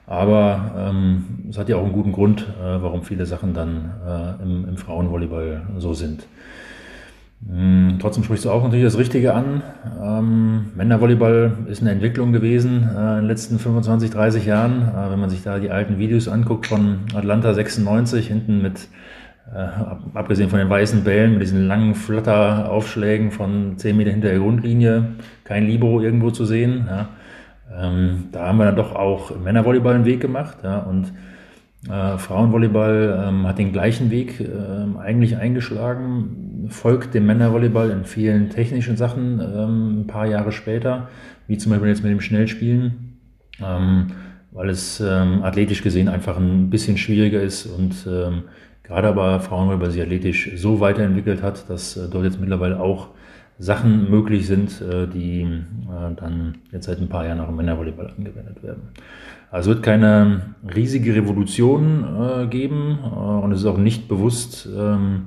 [0.07, 4.43] Aber ähm, es hat ja auch einen guten Grund, äh, warum viele Sachen dann äh,
[4.43, 6.27] im, im Frauenvolleyball so sind.
[7.49, 9.63] Hm, trotzdem sprichst du auch natürlich das Richtige an.
[10.03, 14.83] Ähm, Männervolleyball ist eine Entwicklung gewesen äh, in den letzten 25, 30 Jahren.
[14.83, 18.89] Äh, wenn man sich da die alten Videos anguckt von Atlanta 96, hinten mit,
[19.55, 19.67] äh,
[20.15, 25.15] abgesehen von den weißen Bällen, mit diesen langen Flatteraufschlägen von 10 Meter hinter der Grundlinie,
[25.45, 26.87] kein Libero irgendwo zu sehen.
[26.89, 27.09] Ja.
[27.75, 30.59] Ähm, da haben wir dann doch auch Männervolleyball einen Weg gemacht.
[30.63, 31.13] Ja, und
[31.89, 38.51] äh, Frauenvolleyball ähm, hat den gleichen Weg äh, eigentlich eingeschlagen, folgt dem Männervolleyball in vielen
[38.51, 41.09] technischen Sachen ähm, ein paar Jahre später,
[41.47, 43.19] wie zum Beispiel jetzt mit dem Schnellspielen,
[43.65, 44.09] ähm,
[44.53, 48.45] weil es ähm, athletisch gesehen einfach ein bisschen schwieriger ist und ähm,
[48.83, 53.09] gerade aber Frauenvolleyball sich athletisch so weiterentwickelt hat, dass äh, dort jetzt mittlerweile auch
[53.59, 58.13] Sachen möglich sind, äh, die äh, dann jetzt seit ein paar Jahren auch im Männervolleyball
[58.17, 58.83] angewendet werden.
[59.51, 64.69] Also es wird keine riesige Revolution äh, geben äh, und es ist auch nicht bewusst
[64.75, 65.27] ähm,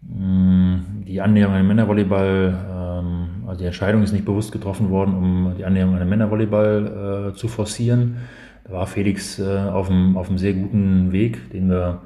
[0.00, 5.54] die Annäherung an den Männervolleyball, ähm, also die Entscheidung ist nicht bewusst getroffen worden, um
[5.56, 8.18] die Annäherung an den Männervolleyball äh, zu forcieren.
[8.64, 12.02] Da war Felix äh, auf, einem, auf einem sehr guten Weg, den wir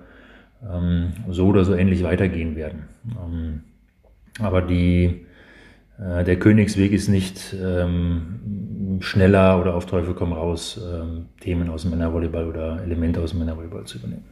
[0.68, 2.84] ähm, so oder so ähnlich weitergehen werden.
[3.04, 3.60] Ähm,
[4.40, 5.26] aber die
[5.98, 7.54] äh, der Königsweg ist nicht
[9.00, 10.80] schneller oder auf Teufel komm raus,
[11.40, 14.31] Themen aus dem Männervolleyball oder Elemente aus dem Männervolleyball zu übernehmen.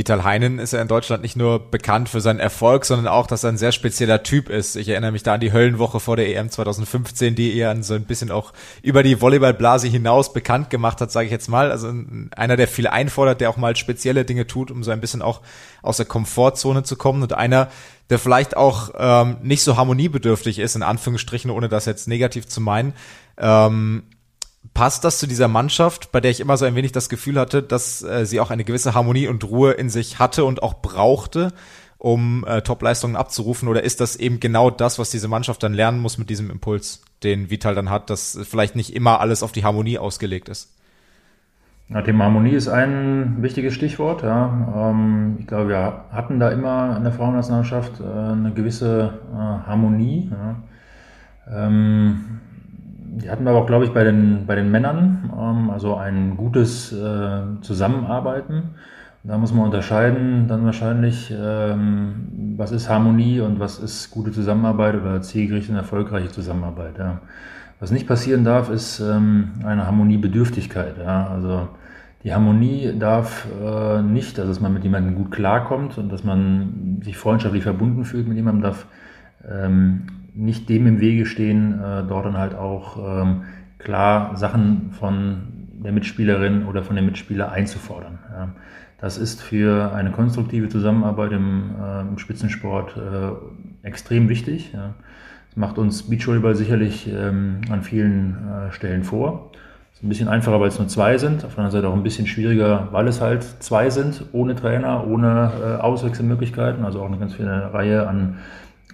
[0.00, 3.44] Vital Heinen ist ja in Deutschland nicht nur bekannt für seinen Erfolg, sondern auch, dass
[3.44, 4.74] er ein sehr spezieller Typ ist.
[4.76, 8.06] Ich erinnere mich da an die Höllenwoche vor der EM 2015, die er so ein
[8.06, 11.70] bisschen auch über die Volleyballblase hinaus bekannt gemacht hat, sage ich jetzt mal.
[11.70, 11.92] Also
[12.34, 15.42] einer, der viel einfordert, der auch mal spezielle Dinge tut, um so ein bisschen auch
[15.82, 17.68] aus der Komfortzone zu kommen und einer,
[18.08, 22.62] der vielleicht auch ähm, nicht so harmoniebedürftig ist, in Anführungsstrichen, ohne das jetzt negativ zu
[22.62, 22.94] meinen.
[23.36, 24.04] Ähm,
[24.74, 27.62] Passt das zu dieser Mannschaft, bei der ich immer so ein wenig das Gefühl hatte,
[27.62, 31.52] dass äh, sie auch eine gewisse Harmonie und Ruhe in sich hatte und auch brauchte,
[31.96, 33.68] um äh, Topleistungen abzurufen?
[33.68, 37.02] Oder ist das eben genau das, was diese Mannschaft dann lernen muss mit diesem Impuls,
[37.22, 40.74] den Vital dann hat, dass vielleicht nicht immer alles auf die Harmonie ausgelegt ist?
[41.88, 44.22] Ja, Thema Harmonie ist ein wichtiges Stichwort.
[44.22, 44.90] Ja.
[44.90, 50.30] Ähm, ich glaube, wir hatten da immer in der Frauennationalmannschaft äh, eine gewisse äh, Harmonie.
[50.30, 51.66] Ja.
[51.66, 52.40] Ähm,
[53.16, 56.36] die hatten wir aber auch, glaube ich, bei den, bei den Männern, ähm, also ein
[56.36, 58.74] gutes äh, Zusammenarbeiten.
[59.22, 64.94] Da muss man unterscheiden dann wahrscheinlich, ähm, was ist Harmonie und was ist gute Zusammenarbeit
[64.94, 66.98] oder zielgerichtete und erfolgreiche Zusammenarbeit.
[66.98, 67.20] Ja.
[67.80, 70.96] Was nicht passieren darf, ist ähm, eine Harmoniebedürftigkeit.
[70.98, 71.26] Ja.
[71.26, 71.68] Also
[72.22, 77.00] die Harmonie darf äh, nicht, also dass man mit jemandem gut klarkommt und dass man
[77.02, 78.86] sich freundschaftlich verbunden fühlt mit jemandem, darf
[79.50, 83.42] ähm, nicht dem im Wege stehen, äh, dort dann halt auch ähm,
[83.78, 88.18] klar Sachen von der Mitspielerin oder von dem Mitspieler einzufordern.
[88.32, 88.48] Ja.
[89.00, 94.72] Das ist für eine konstruktive Zusammenarbeit im, äh, im Spitzensport äh, extrem wichtig.
[94.74, 94.94] Ja.
[95.48, 99.50] Das macht uns Beachvolleyball sicherlich ähm, an vielen äh, Stellen vor.
[99.92, 101.44] Ist ein bisschen einfacher, weil es nur zwei sind.
[101.44, 105.06] Auf der anderen Seite auch ein bisschen schwieriger, weil es halt zwei sind, ohne Trainer,
[105.06, 106.84] ohne äh, Auswechselmöglichkeiten.
[106.84, 108.36] Also auch eine ganz viele Reihe an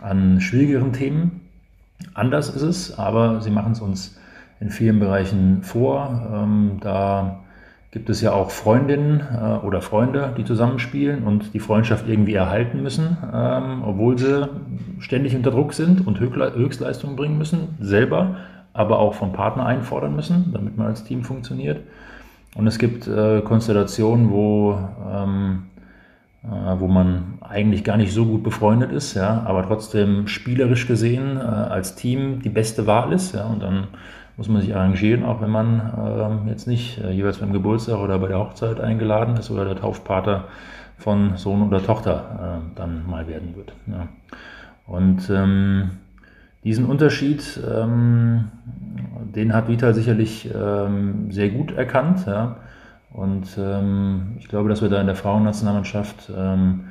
[0.00, 1.40] an schwierigeren Themen.
[2.14, 4.18] Anders ist es, aber sie machen es uns
[4.61, 6.28] in vielen Bereichen vor.
[6.32, 7.40] Ähm, da
[7.90, 12.82] gibt es ja auch Freundinnen äh, oder Freunde, die zusammenspielen und die Freundschaft irgendwie erhalten
[12.82, 14.48] müssen, ähm, obwohl sie
[14.98, 18.37] ständig unter Druck sind und Höchstleistungen bringen müssen, selber,
[18.72, 21.80] aber auch vom Partner einfordern müssen, damit man als Team funktioniert.
[22.54, 24.78] Und es gibt äh, Konstellationen, wo
[25.11, 25.75] ähm, äh,
[26.78, 31.40] wo man eigentlich gar nicht so gut befreundet ist, ja, aber trotzdem spielerisch gesehen äh,
[31.40, 33.88] als Team die beste Wahl ist, ja, und dann
[34.37, 38.18] muss man sich arrangieren, auch wenn man äh, jetzt nicht äh, jeweils beim Geburtstag oder
[38.18, 40.44] bei der Hochzeit eingeladen ist oder der Taufpater
[40.98, 43.72] von Sohn oder Tochter äh, dann mal werden wird.
[43.87, 44.09] Ja.
[44.87, 45.90] Und ähm,
[46.64, 48.48] diesen Unterschied, ähm,
[49.35, 52.24] den hat Vital sicherlich ähm, sehr gut erkannt.
[52.26, 52.56] Ja.
[53.16, 56.85] Und ähm, ich glaube, dass wir da in der Frauennationalmannschaft, ähm,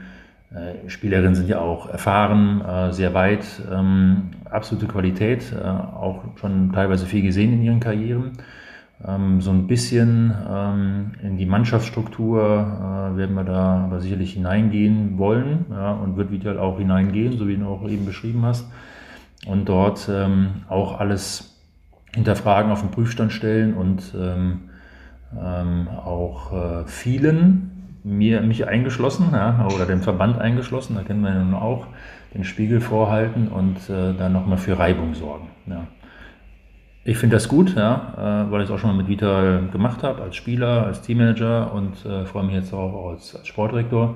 [0.52, 6.72] äh, Spielerinnen sind ja auch erfahren, äh, sehr weit, ähm, absolute Qualität, äh, auch schon
[6.74, 8.32] teilweise viel gesehen in ihren Karrieren.
[9.08, 15.20] Ähm, so ein bisschen ähm, in die Mannschaftsstruktur äh, werden wir da aber sicherlich hineingehen
[15.20, 18.68] wollen ja, und wird Vital auch hineingehen, so wie du auch eben beschrieben hast.
[19.46, 21.56] Und dort ähm, auch alles
[22.16, 24.16] hinterfragen, auf den Prüfstand stellen und
[25.42, 31.34] ähm, auch äh, vielen, mir, mich eingeschlossen, ja, oder den Verband eingeschlossen, da kennen wir
[31.34, 31.88] ja nun auch,
[32.34, 35.48] den Spiegel vorhalten und äh, dann nochmal für Reibung sorgen.
[35.68, 35.88] Ja.
[37.08, 40.04] Ich finde das gut, ja, äh, weil ich es auch schon mal mit Vital gemacht
[40.04, 44.16] habe, als Spieler, als Teammanager und äh, freue mich jetzt auch als, als Sportdirektor,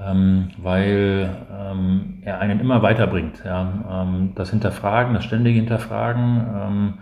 [0.00, 3.42] ähm, weil ähm, er einen immer weiterbringt.
[3.44, 4.04] Ja.
[4.04, 6.94] Ähm, das Hinterfragen, das ständige Hinterfragen, ähm,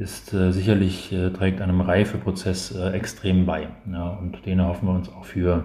[0.00, 3.68] ist äh, sicherlich, äh, trägt einem Reifeprozess äh, extrem bei.
[3.92, 5.64] Ja, und den erhoffen wir uns auch für,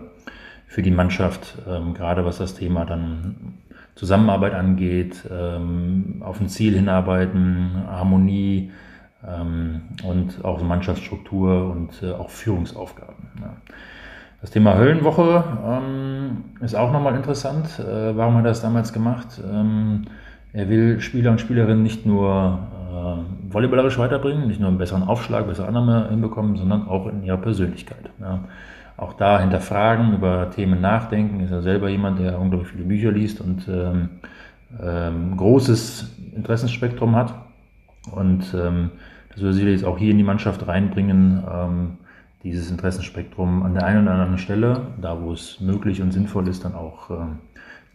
[0.67, 3.59] für die Mannschaft, ähm, gerade was das Thema dann
[3.95, 8.71] Zusammenarbeit angeht, ähm, auf ein Ziel hinarbeiten, Harmonie
[9.25, 13.29] ähm, und auch Mannschaftsstruktur und äh, auch Führungsaufgaben.
[13.39, 13.53] Ja.
[14.41, 17.79] Das Thema Höllenwoche ähm, ist auch nochmal interessant.
[17.79, 19.41] Äh, warum hat er das damals gemacht?
[19.49, 20.03] Ähm,
[20.51, 22.59] er will Spieler und Spielerinnen nicht nur
[22.95, 27.37] äh, volleyballerisch weiterbringen, nicht nur einen besseren Aufschlag, bessere Annahme hinbekommen, sondern auch in ihrer
[27.37, 28.09] Persönlichkeit.
[28.21, 28.39] Ja.
[28.97, 33.41] Auch da hinterfragen, über Themen nachdenken, ist er selber jemand, der unglaublich viele Bücher liest
[33.41, 34.09] und ähm,
[34.81, 37.33] ähm, großes Interessenspektrum hat.
[38.11, 38.91] Und ähm,
[39.29, 41.97] das würde sicherlich auch hier in die Mannschaft reinbringen, ähm,
[42.43, 46.63] dieses Interessenspektrum an der einen oder anderen Stelle, da wo es möglich und sinnvoll ist,
[46.63, 47.39] dann auch ähm,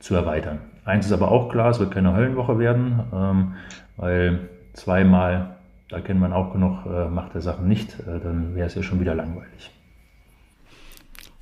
[0.00, 0.58] zu erweitern.
[0.84, 3.52] Eins ist aber auch klar, es wird keine Höllenwoche werden, ähm,
[3.96, 4.40] weil
[4.72, 5.56] zweimal,
[5.88, 8.82] da kennt man auch genug, äh, macht der Sachen nicht, äh, dann wäre es ja
[8.82, 9.70] schon wieder langweilig.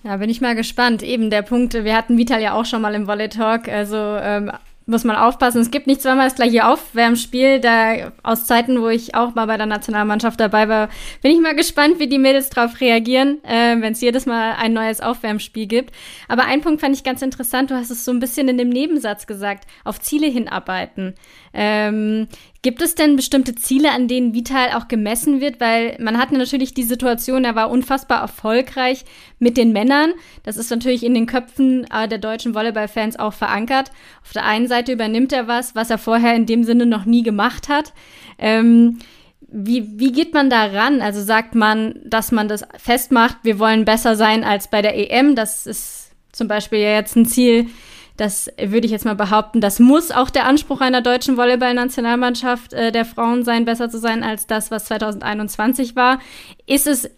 [0.04, 1.02] Ja, bin ich mal gespannt.
[1.02, 4.52] Eben der Punkt, wir hatten Vital ja auch schon mal im Volley Talk, also ähm,
[4.88, 5.60] muss man aufpassen.
[5.60, 7.60] Es gibt nicht zweimal das gleiche Aufwärmspiel.
[7.60, 10.88] Da aus Zeiten, wo ich auch mal bei der Nationalmannschaft dabei war,
[11.20, 14.72] bin ich mal gespannt, wie die Mädels darauf reagieren, äh, wenn es jedes Mal ein
[14.72, 15.94] neues Aufwärmspiel gibt.
[16.26, 17.70] Aber ein Punkt fand ich ganz interessant.
[17.70, 21.14] Du hast es so ein bisschen in dem Nebensatz gesagt: auf Ziele hinarbeiten.
[21.60, 22.28] Ähm,
[22.62, 25.58] gibt es denn bestimmte Ziele, an denen Vital auch gemessen wird?
[25.58, 29.04] Weil man hat natürlich die Situation, er war unfassbar erfolgreich
[29.40, 30.12] mit den Männern.
[30.44, 33.90] Das ist natürlich in den Köpfen äh, der deutschen Volleyballfans auch verankert.
[34.22, 37.24] Auf der einen Seite übernimmt er was, was er vorher in dem Sinne noch nie
[37.24, 37.92] gemacht hat.
[38.38, 39.00] Ähm,
[39.40, 41.00] wie, wie geht man da ran?
[41.00, 45.34] Also sagt man, dass man das festmacht, wir wollen besser sein als bei der EM.
[45.34, 47.66] Das ist zum Beispiel ja jetzt ein Ziel,
[48.18, 52.92] das würde ich jetzt mal behaupten, das muss auch der Anspruch einer deutschen Volleyballnationalmannschaft äh,
[52.92, 56.18] der Frauen sein, besser zu sein als das, was 2021 war.
[56.66, 57.08] Ist es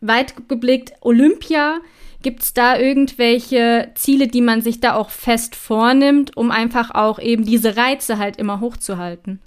[0.00, 1.80] weit geblickt Olympia?
[2.22, 7.18] Gibt es da irgendwelche Ziele, die man sich da auch fest vornimmt, um einfach auch
[7.18, 9.40] eben diese Reize halt immer hochzuhalten?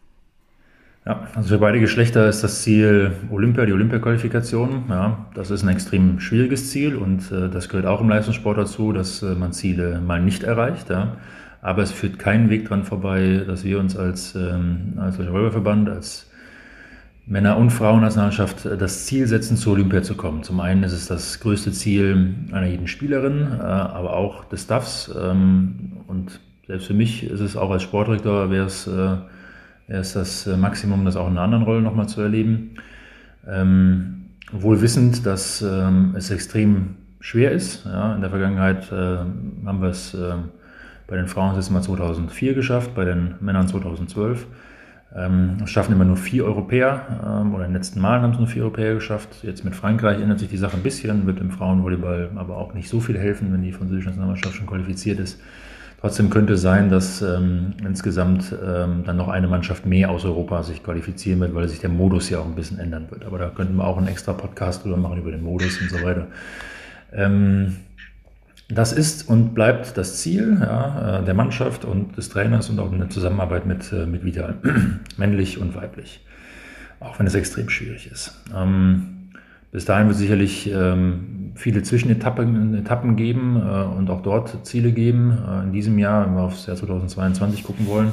[1.08, 4.84] Ja, also für beide Geschlechter ist das Ziel Olympia, die Olympia-Qualifikation.
[4.89, 8.91] Ja, das ist ein extrem schwieriges Ziel und äh, das gehört auch im Leistungssport dazu,
[8.91, 10.89] dass äh, man Ziele mal nicht erreicht.
[10.89, 11.15] Ja.
[11.62, 16.30] Aber es führt keinen Weg dran vorbei, dass wir uns als, ähm, als Volleyballverband, als
[17.26, 20.43] Männer- und Frauennationalmannschaft äh, das Ziel setzen, zur Olympia zu kommen.
[20.43, 25.10] Zum einen ist es das größte Ziel einer jeden Spielerin, äh, aber auch des Staffs.
[25.17, 29.15] Ähm, und selbst für mich ist es auch als Sportdirektor, wäre es äh,
[29.88, 32.76] er ist das äh, Maximum, das auch in einer anderen Rolle nochmal zu erleben.
[33.47, 37.86] Ähm, wohl wissend, dass ähm, es extrem schwer ist.
[37.86, 40.34] Ja, in der Vergangenheit äh, haben wir es äh,
[41.08, 44.45] bei den Frauen das mal 2004 geschafft, bei den Männern 2012.
[45.15, 48.39] Ähm, es schaffen immer nur vier Europäer, ähm, oder in den letzten Malen haben es
[48.39, 49.30] nur vier Europäer geschafft.
[49.41, 52.89] Jetzt mit Frankreich ändert sich die Sache ein bisschen, wird im Frauenvolleyball aber auch nicht
[52.89, 55.39] so viel helfen, wenn die französische Nationalmannschaft schon qualifiziert ist.
[56.00, 60.62] Trotzdem könnte es sein, dass ähm, insgesamt ähm, dann noch eine Mannschaft mehr aus Europa
[60.62, 63.26] sich qualifizieren wird, weil sich der Modus ja auch ein bisschen ändern wird.
[63.26, 66.04] Aber da könnten wir auch einen extra Podcast drüber machen, über den Modus und so
[66.04, 66.28] weiter.
[67.12, 67.78] Ähm,
[68.70, 72.92] das ist und bleibt das Ziel ja, äh, der Mannschaft und des Trainers und auch
[72.92, 74.56] in der Zusammenarbeit mit, äh, mit Vital,
[75.18, 76.24] männlich und weiblich.
[77.00, 78.44] Auch wenn es extrem schwierig ist.
[78.56, 79.30] Ähm,
[79.72, 85.38] bis dahin wird sicherlich ähm, viele Zwischenetappen Etappen geben äh, und auch dort Ziele geben.
[85.48, 88.12] Äh, in diesem Jahr, wenn wir aufs Jahr 2022 gucken wollen,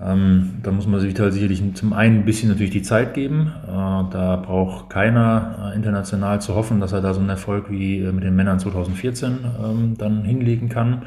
[0.00, 3.52] ähm, da muss man sich halt sicherlich zum einen ein bisschen natürlich die Zeit geben.
[3.66, 8.00] Äh, da braucht keiner äh, international zu hoffen, dass er da so einen Erfolg wie
[8.00, 11.02] äh, mit den Männern 2014 ähm, dann hinlegen kann,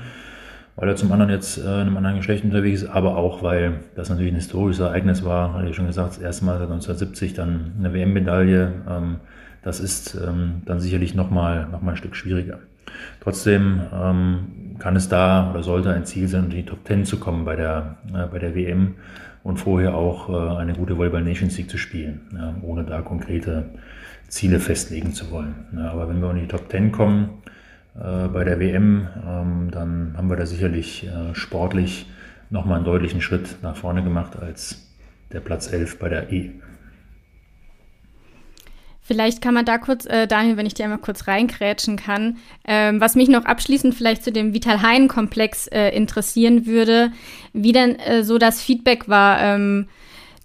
[0.76, 3.80] weil er zum anderen jetzt äh, in einem anderen Geschlecht unterwegs ist, aber auch, weil
[3.95, 7.34] das natürlich ein historisches Ereignis war, hatte ich schon gesagt, das erste Mal seit 1970
[7.34, 8.74] dann eine WM-Medaille.
[8.89, 9.15] Ähm,
[9.63, 12.60] das ist ähm, dann sicherlich nochmal noch mal ein Stück schwieriger.
[13.19, 17.19] Trotzdem ähm, kann es da oder sollte ein Ziel sein, in die Top Ten zu
[17.19, 18.95] kommen bei der, äh, bei der WM
[19.43, 23.69] und vorher auch äh, eine gute Volleyball Nations League zu spielen, ja, ohne da konkrete
[24.28, 25.56] Ziele festlegen zu wollen.
[25.76, 27.41] Ja, aber wenn wir in die Top Ten kommen
[27.95, 32.10] äh, bei der WM, ähm, dann haben wir da sicherlich äh, sportlich
[32.50, 34.88] nochmal einen deutlichen Schritt nach vorne gemacht als
[35.32, 36.52] der Platz 11 bei der E.
[39.04, 43.02] Vielleicht kann man da kurz, äh, Daniel, wenn ich dir einmal kurz reinkrätschen kann, ähm,
[43.02, 47.12] was mich noch abschließend vielleicht zu dem Vital-Hein-Komplex äh, interessieren würde,
[47.52, 49.42] wie denn äh, so das Feedback war.
[49.42, 49.88] Ähm,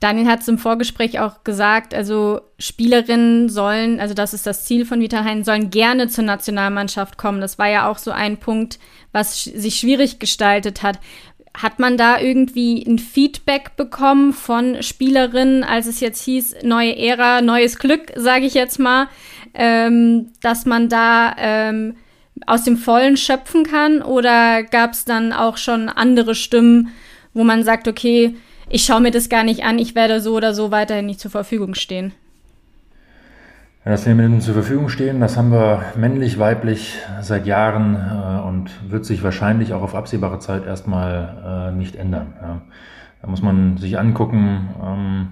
[0.01, 4.85] Daniel hat es im Vorgespräch auch gesagt, also Spielerinnen sollen, also das ist das Ziel
[4.85, 7.41] von Vital Hein, sollen gerne zur Nationalmannschaft kommen.
[7.41, 8.79] Das war ja auch so ein Punkt,
[9.13, 10.99] was sich schwierig gestaltet hat.
[11.57, 17.41] Hat man da irgendwie ein Feedback bekommen von Spielerinnen, als es jetzt hieß, neue Ära,
[17.41, 19.09] neues Glück, sage ich jetzt mal,
[19.55, 21.97] ähm, dass man da ähm,
[22.47, 24.03] aus dem Vollen schöpfen kann?
[24.03, 26.93] Oder gab es dann auch schon andere Stimmen,
[27.33, 28.37] wo man sagt, okay,
[28.69, 31.31] ich schaue mir das gar nicht an, ich werde so oder so weiterhin nicht zur
[31.31, 32.13] Verfügung stehen?
[33.87, 38.69] Dass wir Mitteln zur Verfügung stehen, das haben wir männlich, weiblich seit Jahren äh, und
[38.91, 42.33] wird sich wahrscheinlich auch auf absehbare Zeit erstmal äh, nicht ändern.
[42.43, 42.63] Ja.
[43.23, 45.29] Da muss man sich angucken, ähm,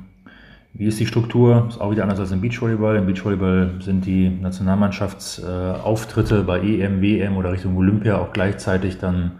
[0.72, 1.66] wie ist die Struktur?
[1.68, 2.94] Ist auch wieder anders als im Beachvolleyball.
[2.94, 9.32] Im Beachvolleyball sind die Nationalmannschaftsauftritte bei EM, WM oder Richtung Olympia auch gleichzeitig dann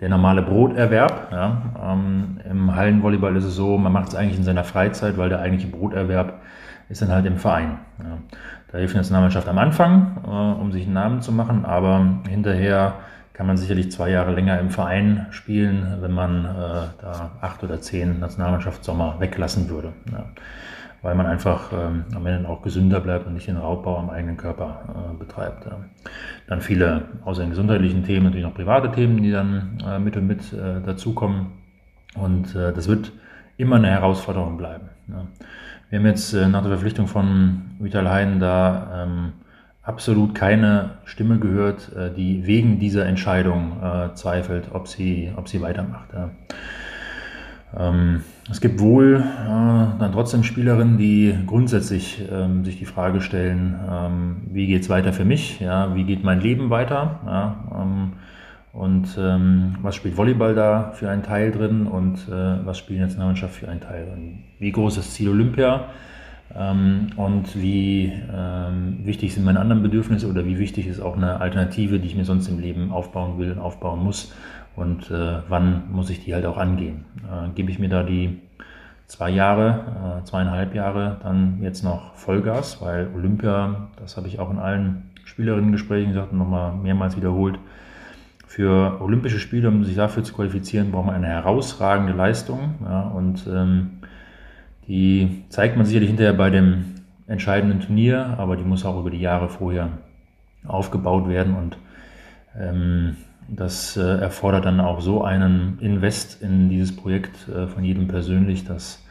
[0.00, 1.28] der normale Broterwerb.
[1.30, 1.92] Ja.
[1.92, 5.40] Ähm, Im Hallenvolleyball ist es so, man macht es eigentlich in seiner Freizeit, weil der
[5.40, 6.40] eigentliche Broterwerb
[6.88, 7.78] ist dann halt im Verein.
[7.98, 8.16] Ja.
[8.72, 12.94] Die Nationalmannschaft am Anfang, äh, um sich einen Namen zu machen, aber hinterher
[13.32, 16.48] kann man sicherlich zwei Jahre länger im Verein spielen, wenn man äh,
[17.00, 19.92] da acht oder zehn Nationalmannschaftssommer weglassen würde.
[20.10, 20.24] Ja.
[21.02, 24.36] Weil man einfach ähm, am Ende auch gesünder bleibt und nicht den Raubbau am eigenen
[24.36, 25.66] Körper äh, betreibt.
[25.66, 25.78] Ja.
[26.46, 30.26] Dann viele, außer den gesundheitlichen Themen, natürlich noch private Themen, die dann äh, mit und
[30.26, 31.46] mit äh, dazukommen.
[32.14, 33.10] Und äh, das wird
[33.56, 34.90] immer eine Herausforderung bleiben.
[35.08, 35.26] Ja.
[35.92, 39.32] Wir haben jetzt äh, nach der Verpflichtung von Vital Heiden da ähm,
[39.82, 45.60] absolut keine Stimme gehört, äh, die wegen dieser Entscheidung äh, zweifelt, ob sie, ob sie
[45.60, 46.08] weitermacht.
[46.14, 46.30] Ja.
[47.76, 53.78] Ähm, es gibt wohl äh, dann trotzdem Spielerinnen, die grundsätzlich ähm, sich die Frage stellen,
[53.86, 55.60] ähm, wie geht's weiter für mich?
[55.60, 57.20] Ja, wie geht mein Leben weiter?
[57.26, 58.12] Ja, ähm,
[58.72, 63.02] und ähm, was spielt Volleyball da für einen Teil drin und äh, was spielt die
[63.02, 64.44] Nationalmannschaft für einen Teil drin?
[64.58, 65.88] Wie groß ist Ziel Olympia?
[66.54, 71.40] Ähm, und wie ähm, wichtig sind meine anderen Bedürfnisse oder wie wichtig ist auch eine
[71.40, 74.32] Alternative, die ich mir sonst im Leben aufbauen will, aufbauen muss
[74.74, 77.04] und äh, wann muss ich die halt auch angehen.
[77.24, 78.38] Äh, gebe ich mir da die
[79.06, 84.50] zwei Jahre, äh, zweieinhalb Jahre dann jetzt noch Vollgas, weil Olympia, das habe ich auch
[84.50, 87.58] in allen Spielerinnen-Gesprächen gesagt und nochmal mehrmals wiederholt,
[88.52, 92.74] für Olympische Spiele, um sich dafür zu qualifizieren, braucht man eine herausragende Leistung.
[92.84, 94.00] Ja, und ähm,
[94.86, 96.84] die zeigt man sicherlich hinterher bei dem
[97.26, 99.88] entscheidenden Turnier, aber die muss auch über die Jahre vorher
[100.66, 101.56] aufgebaut werden.
[101.56, 101.78] Und
[102.54, 103.16] ähm,
[103.48, 108.66] das äh, erfordert dann auch so einen Invest in dieses Projekt äh, von jedem persönlich,
[108.66, 109.02] dass,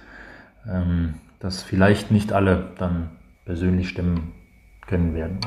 [0.70, 3.10] ähm, dass vielleicht nicht alle dann
[3.46, 4.34] persönlich stimmen
[4.86, 5.40] können werden.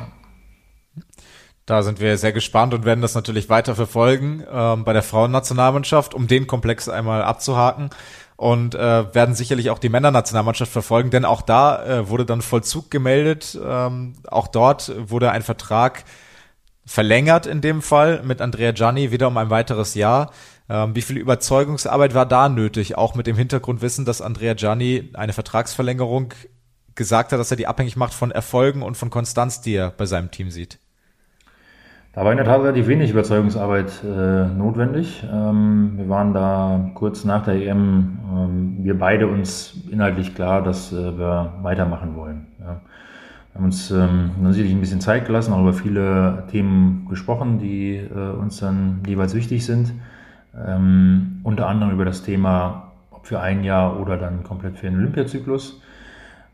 [1.67, 6.13] Da sind wir sehr gespannt und werden das natürlich weiter verfolgen ähm, bei der Frauennationalmannschaft,
[6.13, 7.89] um den Komplex einmal abzuhaken
[8.37, 12.91] und äh, werden sicherlich auch die Männernationalmannschaft verfolgen, denn auch da äh, wurde dann Vollzug
[12.91, 13.59] gemeldet.
[13.65, 16.05] Ähm, auch dort wurde ein Vertrag
[16.85, 20.33] verlängert in dem Fall mit Andrea Gianni wieder um ein weiteres Jahr.
[20.69, 25.33] Ähm, wie viel Überzeugungsarbeit war da nötig, auch mit dem Hintergrundwissen, dass Andrea Gianni eine
[25.33, 26.35] Vertragsverlängerung
[26.95, 30.05] gesagt hat, dass er die abhängig macht von Erfolgen und von Konstanz, die er bei
[30.05, 30.79] seinem Team sieht?
[32.15, 35.27] Da war in der Tat relativ wenig Überzeugungsarbeit äh, notwendig.
[35.33, 40.93] Ähm, wir waren da kurz nach der EM, ähm, wir beide uns inhaltlich klar, dass
[40.93, 42.47] äh, wir weitermachen wollen.
[42.61, 42.81] Ja.
[43.51, 47.97] Wir haben uns ähm, natürlich ein bisschen Zeit gelassen, auch über viele Themen gesprochen, die
[47.97, 49.93] äh, uns dann jeweils wichtig sind.
[50.57, 54.99] Ähm, unter anderem über das Thema, ob für ein Jahr oder dann komplett für den
[54.99, 55.83] Olympiazyklus.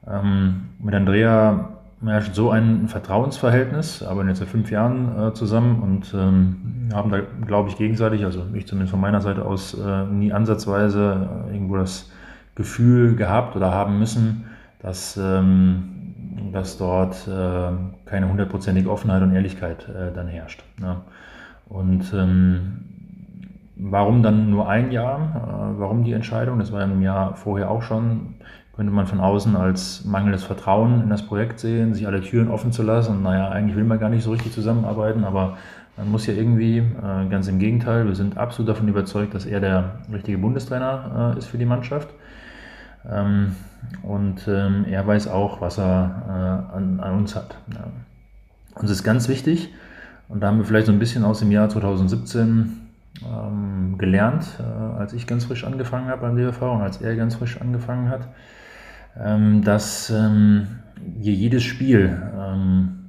[0.08, 1.68] Ähm, mit Andrea
[2.04, 7.20] herrscht so ein Vertrauensverhältnis, arbeiten jetzt seit fünf Jahren äh, zusammen und ähm, haben da,
[7.46, 11.76] glaube ich, gegenseitig, also ich zumindest von meiner Seite aus, äh, nie ansatzweise äh, irgendwo
[11.76, 12.10] das
[12.54, 14.44] Gefühl gehabt oder haben müssen,
[14.80, 17.70] dass, ähm, dass dort äh,
[18.06, 20.62] keine hundertprozentige Offenheit und Ehrlichkeit äh, dann herrscht.
[20.78, 20.96] Ne?
[21.68, 22.80] Und ähm,
[23.76, 25.18] warum dann nur ein Jahr?
[25.74, 26.58] Äh, warum die Entscheidung?
[26.58, 28.34] Das war im Jahr vorher auch schon
[28.80, 32.72] könnte man von außen als mangelndes Vertrauen in das Projekt sehen, sich alle Türen offen
[32.72, 33.16] zu lassen.
[33.16, 35.58] Und naja, eigentlich will man gar nicht so richtig zusammenarbeiten, aber
[35.98, 39.60] man muss ja irgendwie, äh, ganz im Gegenteil, wir sind absolut davon überzeugt, dass er
[39.60, 42.08] der richtige Bundestrainer äh, ist für die Mannschaft.
[43.06, 43.54] Ähm,
[44.02, 47.58] und ähm, er weiß auch, was er äh, an, an, uns hat.
[47.74, 47.84] Ja.
[48.80, 49.74] Uns ist ganz wichtig,
[50.30, 52.80] und da haben wir vielleicht so ein bisschen aus dem Jahr 2017
[53.26, 57.34] ähm, gelernt, äh, als ich ganz frisch angefangen habe beim DFV und als er ganz
[57.34, 58.26] frisch angefangen hat
[59.14, 60.66] dass ähm,
[61.04, 63.00] wir jedes Spiel ähm,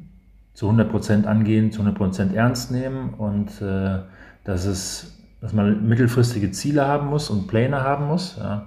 [0.54, 4.00] zu 100% angehen, zu 100% ernst nehmen und äh,
[4.44, 8.66] dass, es, dass man mittelfristige Ziele haben muss und Pläne haben muss, ja,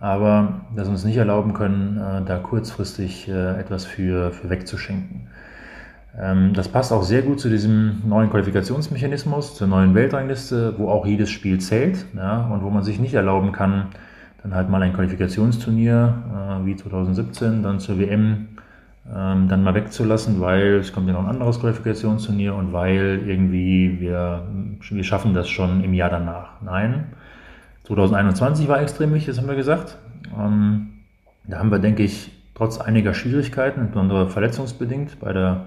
[0.00, 5.28] aber dass wir uns nicht erlauben können, äh, da kurzfristig äh, etwas für, für wegzuschenken.
[6.18, 11.06] Ähm, das passt auch sehr gut zu diesem neuen Qualifikationsmechanismus, zur neuen Weltrangliste, wo auch
[11.06, 13.88] jedes Spiel zählt ja, und wo man sich nicht erlauben kann,
[14.42, 18.48] dann halt mal ein Qualifikationsturnier äh, wie 2017, dann zur WM
[19.14, 24.00] ähm, dann mal wegzulassen, weil es kommt ja noch ein anderes Qualifikationsturnier und weil irgendwie
[24.00, 24.46] wir,
[24.80, 26.60] wir schaffen das schon im Jahr danach.
[26.60, 27.04] Nein,
[27.84, 29.96] 2021 war extrem wichtig, das haben wir gesagt.
[30.36, 30.88] Ähm,
[31.44, 35.66] da haben wir, denke ich, trotz einiger Schwierigkeiten, insbesondere verletzungsbedingt bei der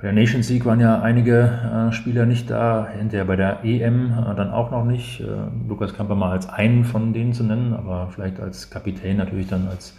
[0.00, 4.12] bei der Nations League waren ja einige äh, Spieler nicht da, hinterher bei der EM
[4.12, 5.20] äh, dann auch noch nicht.
[5.20, 5.26] Äh,
[5.68, 9.68] Lukas Kamper mal als einen von denen zu nennen, aber vielleicht als Kapitän natürlich dann
[9.68, 9.94] als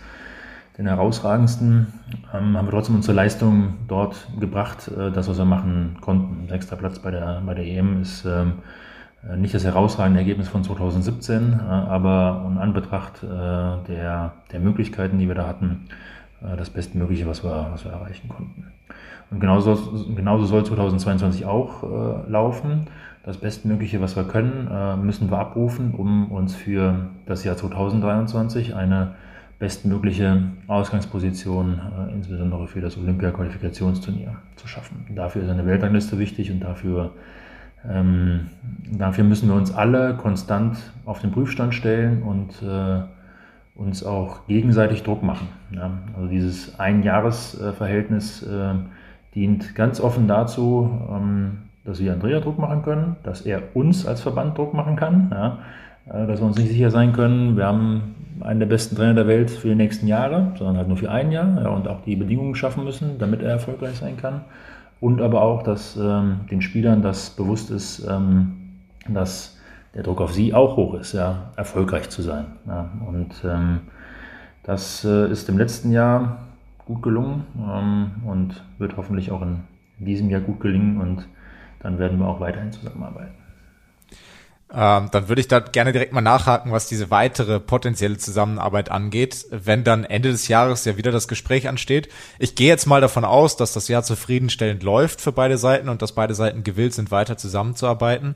[0.80, 1.94] den herausragendsten.
[2.34, 6.48] Ähm, haben wir trotzdem unsere Leistung dort gebracht, äh, das, was wir machen konnten.
[6.50, 8.54] Sechster Platz bei der, bei der EM ist ähm,
[9.30, 15.28] äh, nicht das herausragende Ergebnis von 2017, äh, aber in Anbetracht der, der Möglichkeiten, die
[15.28, 15.90] wir da hatten,
[16.58, 18.66] das Bestmögliche, was wir, was wir erreichen konnten.
[19.32, 19.78] Und genauso,
[20.16, 22.88] genauso soll 2022 auch äh, laufen.
[23.24, 28.76] Das Bestmögliche, was wir können, äh, müssen wir abrufen, um uns für das Jahr 2023
[28.76, 29.16] eine
[29.58, 31.80] bestmögliche Ausgangsposition,
[32.10, 35.06] äh, insbesondere für das Olympia-Qualifikationsturnier, zu schaffen.
[35.16, 37.12] Dafür ist eine Weltrangliste wichtig und dafür
[37.90, 38.48] ähm,
[38.92, 43.02] dafür müssen wir uns alle konstant auf den Prüfstand stellen und äh,
[43.76, 45.48] uns auch gegenseitig Druck machen.
[45.72, 45.92] Ja?
[46.16, 48.74] Also dieses Einjahresverhältnis äh,
[49.36, 54.22] dient ganz offen dazu, ähm, dass wir Andrea Druck machen können, dass er uns als
[54.22, 55.60] Verband Druck machen kann, ja?
[56.08, 59.28] äh, dass wir uns nicht sicher sein können, wir haben einen der besten Trainer der
[59.28, 62.16] Welt für die nächsten Jahre, sondern halt nur für ein Jahr ja, und auch die
[62.16, 64.42] Bedingungen schaffen müssen, damit er erfolgreich sein kann.
[65.00, 68.54] Und aber auch, dass ähm, den Spielern das bewusst ist, ähm,
[69.08, 69.58] dass
[69.96, 72.46] der Druck auf sie auch hoch ist, ja, erfolgreich zu sein.
[72.68, 72.90] Ja.
[73.08, 73.80] Und ähm,
[74.64, 76.38] das äh, ist im letzten Jahr
[76.92, 79.62] gut gelungen ähm, und wird hoffentlich auch in
[80.00, 81.28] diesem Jahr gut gelingen und
[81.80, 83.36] dann werden wir auch weiterhin zusammenarbeiten.
[84.74, 89.46] Ähm, dann würde ich da gerne direkt mal nachhaken, was diese weitere potenzielle Zusammenarbeit angeht,
[89.52, 92.08] wenn dann Ende des Jahres ja wieder das Gespräch ansteht.
[92.40, 96.02] Ich gehe jetzt mal davon aus, dass das Jahr zufriedenstellend läuft für beide Seiten und
[96.02, 98.36] dass beide Seiten gewillt sind, weiter zusammenzuarbeiten.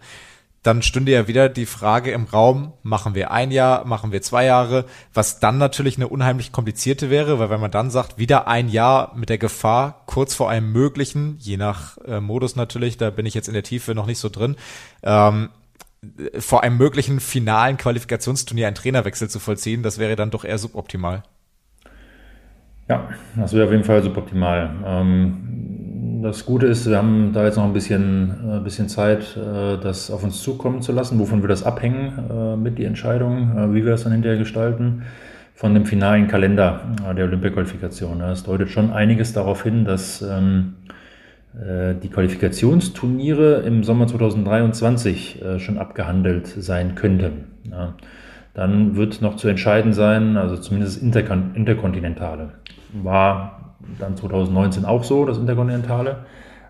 [0.65, 4.45] Dann stünde ja wieder die Frage im Raum, machen wir ein Jahr, machen wir zwei
[4.45, 8.67] Jahre, was dann natürlich eine unheimlich komplizierte wäre, weil wenn man dann sagt, wieder ein
[8.67, 13.27] Jahr mit der Gefahr kurz vor einem möglichen, je nach äh, Modus natürlich, da bin
[13.27, 14.55] ich jetzt in der Tiefe noch nicht so drin,
[15.03, 15.49] ähm,
[16.39, 21.21] vor einem möglichen finalen Qualifikationsturnier einen Trainerwechsel zu vollziehen, das wäre dann doch eher suboptimal.
[22.89, 24.73] Ja, das wäre auf jeden Fall suboptimal.
[24.83, 25.45] Ähm,
[26.25, 30.09] das Gute ist, wir haben da jetzt noch ein bisschen, äh, bisschen Zeit, äh, das
[30.09, 33.91] auf uns zukommen zu lassen, wovon wir das abhängen äh, mit die Entscheidung, wie wir
[33.91, 35.03] das dann hinterher gestalten,
[35.53, 36.81] von dem finalen Kalender
[37.15, 38.21] der Olympia-Qualifikation.
[38.21, 40.73] Es deutet schon einiges darauf hin, dass ähm,
[41.55, 47.45] äh, die Qualifikationsturniere im Sommer 2023 äh, schon abgehandelt sein könnten.
[48.53, 51.03] Dann wird noch zu entscheiden sein, also zumindest das
[51.55, 52.51] Interkontinentale.
[52.93, 53.64] War
[53.99, 56.25] dann 2019 auch so, das Interkontinentale.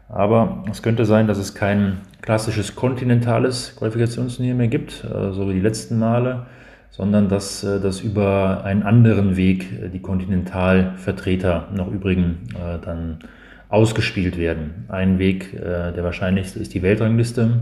[0.07, 5.53] Aber es könnte sein, dass es kein klassisches kontinentales Qualifikationsturnier mehr gibt, äh, so wie
[5.53, 6.45] die letzten Male,
[6.91, 12.47] sondern dass das über einen anderen Weg die Kontinentalvertreter noch übrigen
[12.85, 13.19] dann
[13.69, 14.85] ausgespielt werden.
[14.87, 17.59] Ein Weg, äh, der wahrscheinlichste, ist die Weltrangliste.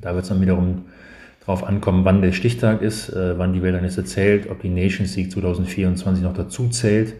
[0.00, 0.86] Da wird es dann wiederum
[1.40, 5.32] darauf ankommen, wann der Stichtag ist, äh, wann die Weltrangliste zählt, ob die Nations League
[5.32, 7.14] 2024 noch dazu zählt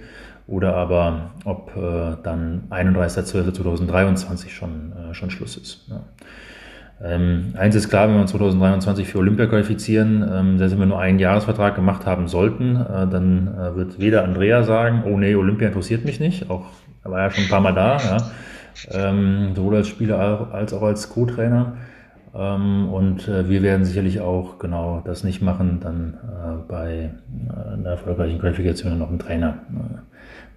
[0.51, 5.89] oder aber ob äh, dann 31.12.2023 schon, schon Schluss ist.
[5.89, 6.03] Ja.
[7.03, 10.87] Ähm, eins ist klar, wenn wir uns 2023 für Olympia qualifizieren, ähm, selbst wenn wir
[10.87, 15.35] nur einen Jahresvertrag gemacht haben sollten, äh, dann äh, wird weder Andrea sagen, oh nee,
[15.35, 16.67] Olympia interessiert mich nicht, auch
[17.03, 18.17] er war ja schon ein paar Mal da, ja.
[18.91, 21.77] ähm, sowohl als Spieler als auch als Co-Trainer.
[22.35, 27.11] Ähm, und äh, wir werden sicherlich auch genau das nicht machen, dann äh, bei
[27.49, 30.10] äh, einer erfolgreichen Qualifikation noch einen Trainer äh,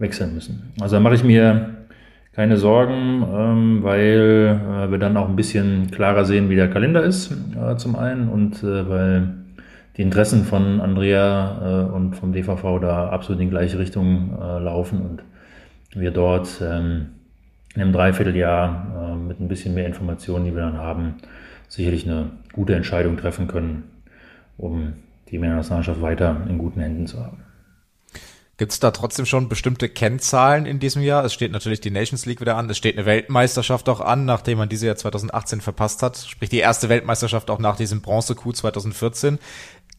[0.03, 0.71] wechseln müssen.
[0.79, 1.69] Also da mache ich mir
[2.33, 7.03] keine Sorgen, ähm, weil äh, wir dann auch ein bisschen klarer sehen, wie der Kalender
[7.03, 9.29] ist, äh, zum einen, und weil
[9.97, 15.23] die Interessen von Andrea und vom DVV da absolut in die gleiche Richtung laufen und
[15.93, 17.09] wir dort ähm,
[17.75, 21.15] in einem Dreivierteljahr äh, mit ein bisschen mehr Informationen, die wir dann haben,
[21.67, 23.83] sicherlich eine gute Entscheidung treffen können,
[24.57, 24.93] um
[25.29, 27.37] die Männernationalmannschaft weiter in guten Händen zu haben.
[28.57, 31.25] Gibt es da trotzdem schon bestimmte Kennzahlen in diesem Jahr?
[31.25, 34.59] Es steht natürlich die Nations League wieder an, es steht eine Weltmeisterschaft auch an, nachdem
[34.59, 36.17] man diese Jahr 2018 verpasst hat.
[36.17, 39.39] Sprich die erste Weltmeisterschaft auch nach diesem Bronze-Coup 2014.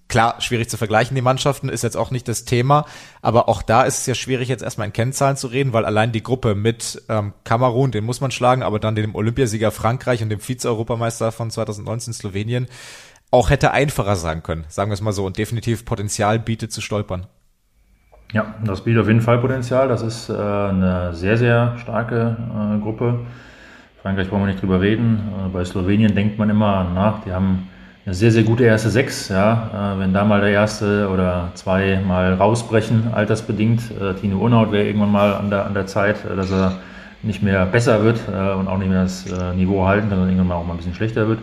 [0.07, 2.85] Klar, schwierig zu vergleichen, die Mannschaften, ist jetzt auch nicht das Thema,
[3.23, 6.13] aber auch da ist es ja schwierig, jetzt erstmal in Kennzahlen zu reden, weil allein
[6.13, 10.29] die Gruppe mit ähm, Kamerun, den muss man schlagen, aber dann dem Olympiasieger Frankreich und
[10.29, 12.69] dem Vize-Europameister von 2019 Slowenien
[13.31, 16.81] auch hätte einfacher sein können, sagen wir es mal so, und definitiv Potenzial bietet zu
[16.81, 17.27] stolpern.
[18.35, 19.87] Ja, das bietet auf jeden Fall Potenzial.
[19.87, 23.21] Das ist äh, eine sehr, sehr starke äh, Gruppe.
[24.03, 25.21] Frankreich brauchen wir nicht drüber reden.
[25.47, 27.69] Äh, bei Slowenien denkt man immer nach, die haben
[28.05, 29.29] eine sehr, sehr gute erste Sechs.
[29.29, 29.95] Ja.
[29.95, 33.93] Äh, wenn da mal der erste oder zwei mal rausbrechen, altersbedingt.
[34.01, 36.81] Äh, Tino Unhaut wäre irgendwann mal an der, an der Zeit, äh, dass er
[37.23, 39.25] nicht mehr besser wird und auch nicht mehr das
[39.57, 41.39] Niveau halten, sondern irgendwann mal auch mal ein bisschen schlechter wird.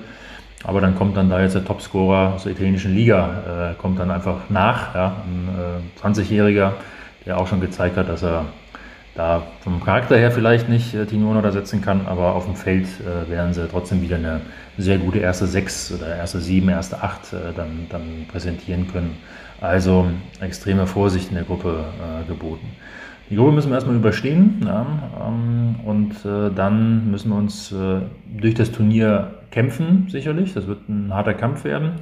[0.63, 4.49] Aber dann kommt dann da jetzt der Topscorer aus der italienischen Liga, kommt dann einfach
[4.49, 4.93] nach.
[4.93, 5.15] Ja.
[5.25, 6.73] Ein 20-Jähriger,
[7.25, 8.45] der auch schon gezeigt hat, dass er
[9.15, 12.87] da vom Charakter her vielleicht nicht äh, Tino Ono setzen kann, aber auf dem Feld
[13.01, 14.41] äh, werden sie trotzdem wieder eine
[14.77, 19.17] sehr gute erste Sechs oder erste Sieben, erste Acht äh, dann, dann präsentieren können.
[19.59, 20.07] Also
[20.39, 22.67] extreme Vorsicht in der Gruppe äh, geboten.
[23.29, 24.85] Die Gruppe müssen wir erstmal überstehen ja,
[25.27, 28.01] ähm, und äh, dann müssen wir uns äh,
[28.39, 30.53] durch das Turnier kämpfen, sicherlich.
[30.53, 31.93] Das wird ein harter Kampf werden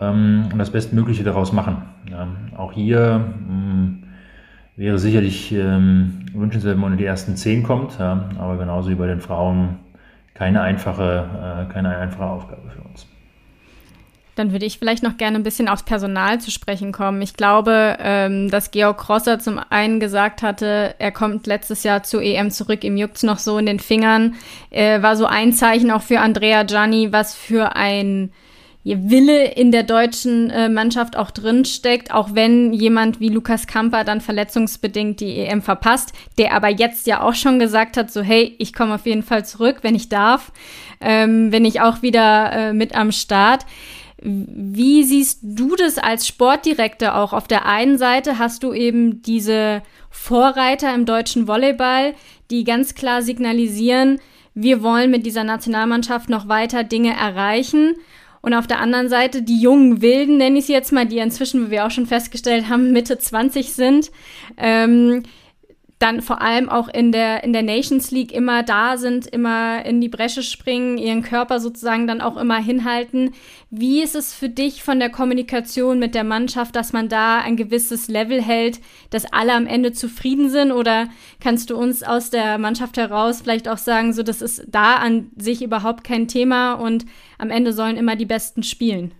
[0.00, 1.82] ähm, und das Bestmögliche daraus machen.
[2.10, 2.28] Ja.
[2.56, 4.02] Auch hier mh, hm,
[4.78, 8.94] Wäre sicherlich ähm, wünschenswert, wenn man in die ersten zehn kommt, ja, aber genauso wie
[8.94, 9.80] bei den Frauen
[10.34, 13.07] keine einfache, äh, keine einfache Aufgabe für uns.
[14.38, 17.20] Dann würde ich vielleicht noch gerne ein bisschen aufs Personal zu sprechen kommen.
[17.22, 22.22] Ich glaube, ähm, dass Georg Krosser zum einen gesagt hatte, er kommt letztes Jahr zur
[22.22, 24.36] EM zurück, ihm juckt's noch so in den Fingern.
[24.70, 28.30] Äh, war so ein Zeichen auch für Andrea Gianni, was für ein
[28.84, 34.04] Wille in der deutschen äh, Mannschaft auch drin steckt, auch wenn jemand wie Lukas Kamper
[34.04, 38.54] dann verletzungsbedingt die EM verpasst, der aber jetzt ja auch schon gesagt hat, so hey,
[38.58, 40.52] ich komme auf jeden Fall zurück, wenn ich darf,
[41.00, 43.66] ähm, bin ich auch wieder äh, mit am Start.
[44.20, 47.32] Wie siehst du das als Sportdirektor auch?
[47.32, 52.14] Auf der einen Seite hast du eben diese Vorreiter im deutschen Volleyball,
[52.50, 54.20] die ganz klar signalisieren,
[54.60, 57.94] wir wollen mit dieser Nationalmannschaft noch weiter Dinge erreichen.
[58.40, 61.66] Und auf der anderen Seite die jungen Wilden, nenne ich sie jetzt mal, die inzwischen,
[61.66, 64.10] wie wir auch schon festgestellt haben, Mitte 20 sind,
[64.56, 65.22] ähm,
[65.98, 70.00] dann vor allem auch in der, in der Nations League immer da sind, immer in
[70.00, 73.34] die Bresche springen, ihren Körper sozusagen dann auch immer hinhalten.
[73.70, 77.56] Wie ist es für dich von der Kommunikation mit der Mannschaft, dass man da ein
[77.56, 78.80] gewisses Level hält,
[79.10, 80.70] dass alle am Ende zufrieden sind?
[80.70, 81.08] Oder
[81.40, 85.30] kannst du uns aus der Mannschaft heraus vielleicht auch sagen, so das ist da an
[85.36, 87.06] sich überhaupt kein Thema und
[87.38, 89.14] am Ende sollen immer die Besten spielen?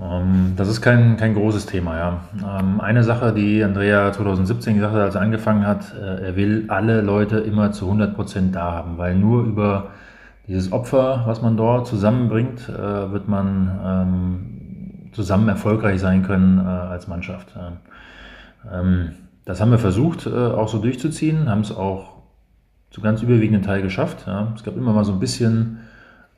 [0.00, 2.20] Ähm, das ist kein, kein großes Thema, ja.
[2.58, 6.64] Ähm, eine Sache, die Andrea 2017 gesagt hat, als er angefangen hat, äh, er will
[6.68, 9.88] alle Leute immer zu 100 Prozent da haben, weil nur über
[10.46, 16.68] dieses Opfer, was man dort zusammenbringt, äh, wird man ähm, zusammen erfolgreich sein können äh,
[16.68, 17.54] als Mannschaft.
[19.46, 22.18] Das haben wir versucht, auch so durchzuziehen, haben es auch
[22.90, 24.26] zu ganz überwiegenden Teil geschafft.
[24.54, 25.78] Es gab immer mal so ein bisschen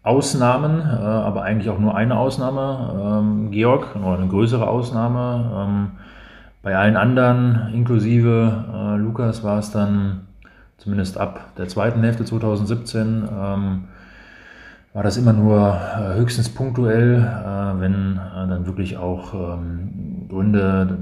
[0.03, 5.51] Ausnahmen, äh, aber eigentlich auch nur eine Ausnahme, ähm, Georg, oder eine größere Ausnahme.
[5.57, 5.91] Ähm,
[6.63, 10.23] bei allen anderen, inklusive äh, Lukas, war es dann
[10.77, 13.85] zumindest ab der zweiten Hälfte 2017, ähm,
[14.93, 20.99] war das immer nur äh, höchstens punktuell, äh, wenn äh, dann wirklich auch ähm, Gründe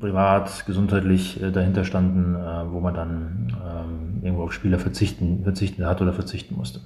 [0.00, 2.36] privat, gesundheitlich äh, dahinter standen,
[2.70, 6.80] wo man dann ähm, irgendwo auf Spieler verzichten, verzichten hat oder verzichten musste.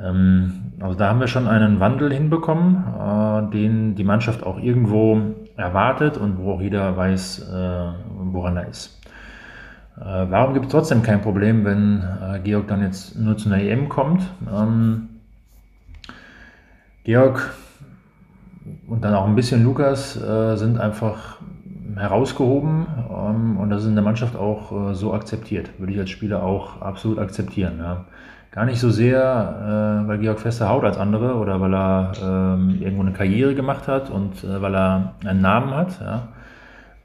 [0.00, 5.20] Ähm, also da haben wir schon einen Wandel hinbekommen, äh, den die Mannschaft auch irgendwo
[5.56, 7.92] erwartet und wo auch jeder weiß, äh,
[8.32, 9.00] woran er ist.
[9.96, 12.02] Äh, warum gibt es trotzdem kein Problem, wenn
[12.44, 14.22] Georg dann jetzt nur zu einer EM kommt?
[14.50, 15.08] Ähm,
[17.04, 17.50] Georg
[18.86, 21.38] und dann auch ein bisschen Lukas sind einfach
[21.96, 25.70] herausgehoben ähm, und das ist in der Mannschaft auch so akzeptiert.
[25.78, 27.82] Würde ich als Spieler auch absolut akzeptieren.
[28.52, 29.16] Gar nicht so sehr,
[30.04, 33.88] äh, weil Georg fester haut als andere oder weil er ähm, irgendwo eine Karriere gemacht
[33.88, 36.28] hat und äh, weil er einen Namen hat, ja.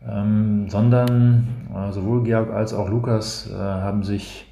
[0.06, 4.45] ähm, sondern äh, sowohl Georg als auch Lukas äh, haben sich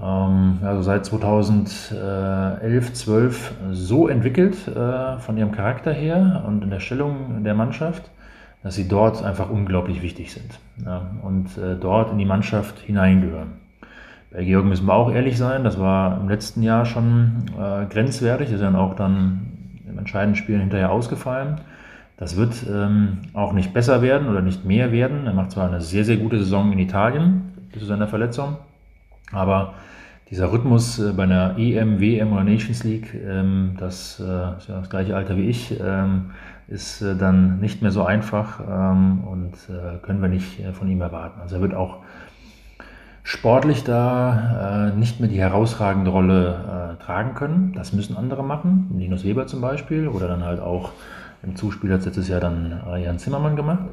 [0.00, 6.78] ähm, also seit 2011, 12 so entwickelt äh, von ihrem Charakter her und in der
[6.78, 8.12] Stellung der Mannschaft,
[8.62, 13.63] dass sie dort einfach unglaublich wichtig sind ja, und äh, dort in die Mannschaft hineingehören.
[14.34, 18.50] Bei Georg müssen wir auch ehrlich sein, das war im letzten Jahr schon äh, grenzwertig,
[18.50, 19.46] ist dann auch dann
[19.88, 21.60] im entscheidenden Spiel hinterher ausgefallen.
[22.16, 25.28] Das wird ähm, auch nicht besser werden oder nicht mehr werden.
[25.28, 28.56] Er macht zwar eine sehr, sehr gute Saison in Italien bis zu seiner Verletzung,
[29.30, 29.74] aber
[30.30, 34.80] dieser Rhythmus äh, bei einer EM, WM oder Nations League, ähm, das äh, ist ja
[34.80, 36.32] das gleiche Alter wie ich, ähm,
[36.66, 40.88] ist äh, dann nicht mehr so einfach ähm, und äh, können wir nicht äh, von
[40.88, 41.40] ihm erwarten.
[41.40, 41.98] Also er wird auch
[43.24, 47.72] sportlich da äh, nicht mehr die herausragende Rolle äh, tragen können.
[47.74, 50.92] Das müssen andere machen, Linus Weber zum Beispiel oder dann halt auch
[51.42, 53.88] im Zuspiel hat letztes Jahr dann äh, Jan Zimmermann gemacht.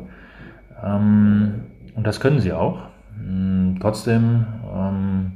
[0.84, 1.62] Ähm,
[1.96, 2.80] und das können sie auch.
[3.20, 5.32] Ähm, trotzdem, ähm,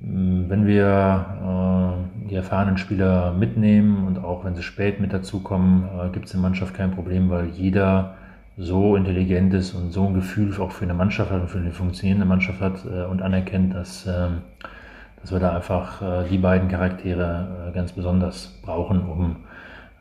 [0.00, 6.10] wenn wir äh, die erfahrenen Spieler mitnehmen und auch wenn sie spät mit dazukommen, äh,
[6.10, 8.14] gibt es in der Mannschaft kein Problem, weil jeder
[8.56, 11.72] so intelligent ist und so ein Gefühl auch für eine Mannschaft hat und für eine
[11.72, 14.28] funktionierende Mannschaft hat äh, und anerkennt, dass, äh,
[15.20, 19.36] dass wir da einfach äh, die beiden Charaktere äh, ganz besonders brauchen, um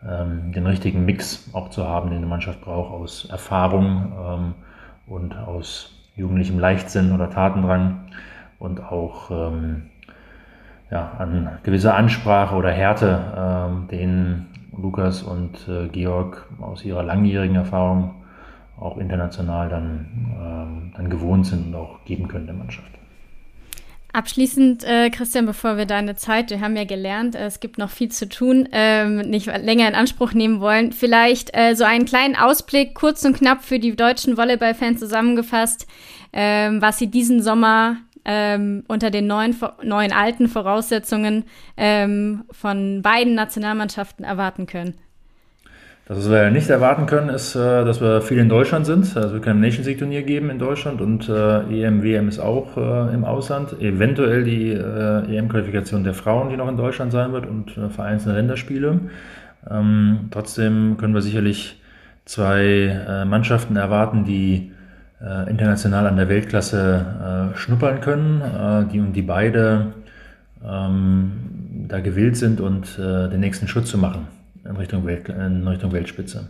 [0.08, 4.54] ähm, den richtigen Mix auch zu haben, den eine Mannschaft braucht aus Erfahrung ähm,
[5.08, 8.02] und aus jugendlichem Leichtsinn oder Tatendrang
[8.60, 9.84] und auch ähm,
[10.92, 14.46] ja, an gewisser Ansprache oder Härte, ähm, den
[14.78, 18.23] Lukas und Georg aus ihrer langjährigen Erfahrung
[18.84, 20.08] auch international dann,
[20.40, 22.92] ähm, dann gewohnt sind und auch geben können der Mannschaft.
[24.14, 27.90] Abschließend, äh, Christian, bevor wir deine Zeit, wir haben ja gelernt, äh, es gibt noch
[27.90, 30.92] viel zu tun, ähm, nicht länger in Anspruch nehmen wollen.
[30.92, 35.88] Vielleicht äh, so einen kleinen Ausblick, kurz und knapp für die deutschen Volleyballfans zusammengefasst,
[36.32, 43.34] ähm, was sie diesen Sommer ähm, unter den neuen, neuen alten Voraussetzungen ähm, von beiden
[43.34, 44.94] Nationalmannschaften erwarten können?
[46.06, 49.16] Was wir nicht erwarten können, ist, äh, dass wir viel in Deutschland sind.
[49.16, 52.40] Also wir können ein Nations League Turnier geben in Deutschland und äh, EM, WM ist
[52.40, 53.80] auch äh, im Ausland.
[53.80, 59.00] Eventuell die äh, EM-Qualifikation der Frauen, die noch in Deutschland sein wird und vereinzelte Länderspiele.
[59.72, 61.82] Ähm, trotzdem können wir sicherlich
[62.26, 64.72] zwei Mannschaften erwarten, die
[65.50, 69.88] international an der Weltklasse schnuppern können, die und die beide
[70.66, 71.34] ähm,
[71.90, 74.26] da gewillt sind und den nächsten Schritt zu machen
[74.66, 76.50] in Richtung, Welt, in Richtung Weltspitze.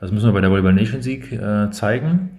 [0.00, 2.30] Das müssen wir bei der Volleyball Nation League äh, zeigen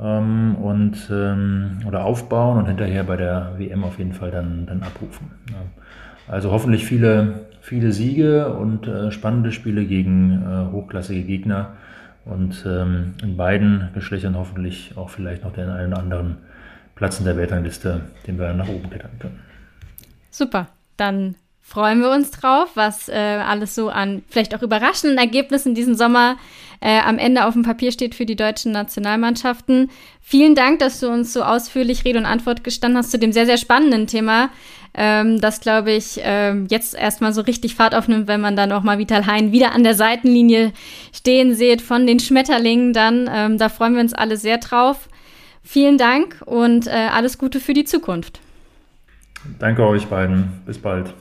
[0.00, 4.82] ähm, und ähm, oder aufbauen und hinterher bei der WM auf jeden Fall dann, dann
[4.82, 5.30] abrufen.
[5.50, 5.62] Ja.
[6.32, 11.72] Also hoffentlich viele, viele Siege und äh, spannende Spiele gegen äh, hochklassige Gegner
[12.26, 16.36] und ähm, in beiden Geschlechtern hoffentlich auch vielleicht noch den einen oder anderen
[16.94, 19.40] Platz in der Weltrangliste, den wir nach oben klettern können.
[20.30, 21.36] Super, dann
[21.68, 26.36] freuen wir uns drauf, was äh, alles so an vielleicht auch überraschenden Ergebnissen diesen Sommer
[26.80, 29.90] äh, am Ende auf dem Papier steht für die deutschen Nationalmannschaften.
[30.22, 33.44] Vielen Dank, dass du uns so ausführlich Rede und Antwort gestanden hast zu dem sehr,
[33.44, 34.48] sehr spannenden Thema,
[34.94, 38.82] ähm, das, glaube ich, ähm, jetzt erstmal so richtig Fahrt aufnimmt, wenn man dann auch
[38.82, 40.72] mal Vital Hein wieder an der Seitenlinie
[41.12, 43.28] stehen sieht von den Schmetterlingen dann.
[43.30, 45.10] Ähm, da freuen wir uns alle sehr drauf.
[45.62, 48.40] Vielen Dank und äh, alles Gute für die Zukunft.
[49.58, 50.62] Danke euch beiden.
[50.64, 51.12] Bis bald.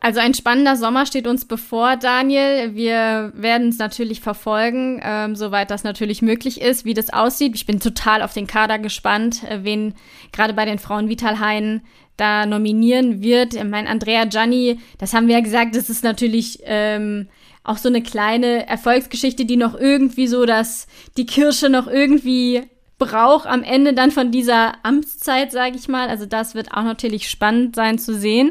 [0.00, 2.74] Also ein spannender Sommer steht uns bevor, Daniel.
[2.74, 7.54] Wir werden es natürlich verfolgen, ähm, soweit das natürlich möglich ist, wie das aussieht.
[7.56, 9.94] Ich bin total auf den Kader gespannt, äh, wen
[10.32, 11.82] gerade bei den Frauen Vital Hein
[12.16, 13.52] da nominieren wird.
[13.52, 17.28] Ich meine, Andrea Gianni, das haben wir ja gesagt, das ist natürlich ähm,
[17.62, 20.86] auch so eine kleine Erfolgsgeschichte, die noch irgendwie so, dass
[21.16, 22.62] die Kirsche noch irgendwie
[22.98, 26.08] braucht am Ende dann von dieser Amtszeit, sage ich mal.
[26.08, 28.50] Also das wird auch natürlich spannend sein zu sehen.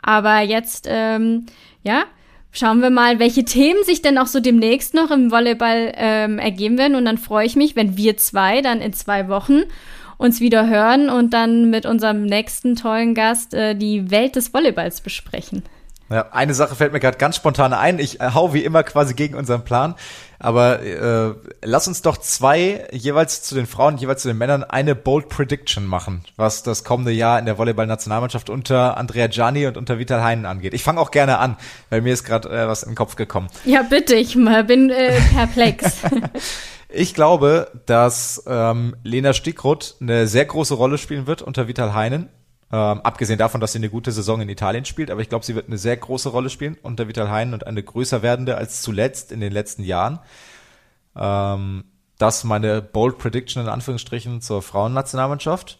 [0.00, 1.46] Aber jetzt, ähm,
[1.82, 2.04] ja,
[2.52, 6.78] schauen wir mal, welche Themen sich denn auch so demnächst noch im Volleyball ähm, ergeben
[6.78, 6.94] werden.
[6.94, 9.62] Und dann freue ich mich, wenn wir zwei dann in zwei Wochen
[10.18, 15.00] uns wieder hören und dann mit unserem nächsten tollen Gast äh, die Welt des Volleyballs
[15.00, 15.62] besprechen.
[16.08, 17.98] Ja, eine Sache fällt mir gerade ganz spontan ein.
[17.98, 19.96] Ich äh, hau wie immer quasi gegen unseren Plan.
[20.38, 24.94] Aber äh, lass uns doch zwei, jeweils zu den Frauen, jeweils zu den Männern, eine
[24.94, 29.98] Bold Prediction machen, was das kommende Jahr in der Volleyball-Nationalmannschaft unter Andrea Gianni und unter
[29.98, 30.74] Vital Heinen angeht.
[30.74, 31.56] Ich fange auch gerne an,
[31.90, 33.48] weil mir ist gerade äh, was in den Kopf gekommen.
[33.64, 36.02] Ja, bitte, ich bin äh, perplex.
[36.88, 42.28] ich glaube, dass ähm, Lena Stickroth eine sehr große Rolle spielen wird unter Vital Heinen.
[42.72, 45.54] Ähm, abgesehen davon, dass sie eine gute Saison in Italien spielt, aber ich glaube, sie
[45.54, 49.30] wird eine sehr große Rolle spielen unter Vital Hein und eine größer werdende als zuletzt
[49.30, 50.18] in den letzten Jahren.
[51.14, 51.84] Ähm,
[52.18, 55.78] das meine Bold Prediction in Anführungsstrichen zur Frauennationalmannschaft.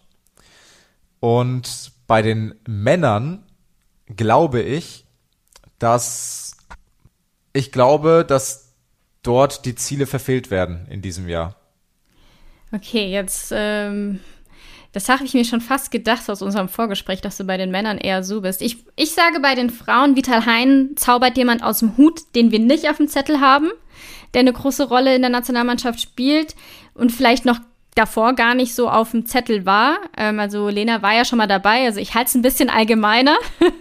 [1.18, 3.44] Und bei den Männern
[4.14, 5.06] glaube ich,
[5.78, 6.56] dass
[7.52, 8.74] ich glaube, dass
[9.22, 11.56] dort die Ziele verfehlt werden in diesem Jahr.
[12.72, 14.20] Okay, jetzt ähm,
[14.96, 17.98] das habe ich mir schon fast gedacht aus unserem Vorgespräch, dass du bei den Männern
[17.98, 18.62] eher so bist.
[18.62, 22.60] Ich, ich sage bei den Frauen, Vital Hein zaubert jemand aus dem Hut, den wir
[22.60, 23.68] nicht auf dem Zettel haben,
[24.32, 26.56] der eine große Rolle in der Nationalmannschaft spielt
[26.94, 27.58] und vielleicht noch
[27.94, 29.98] davor gar nicht so auf dem Zettel war.
[30.16, 33.36] Ähm, also Lena war ja schon mal dabei, also ich halte es ein bisschen allgemeiner.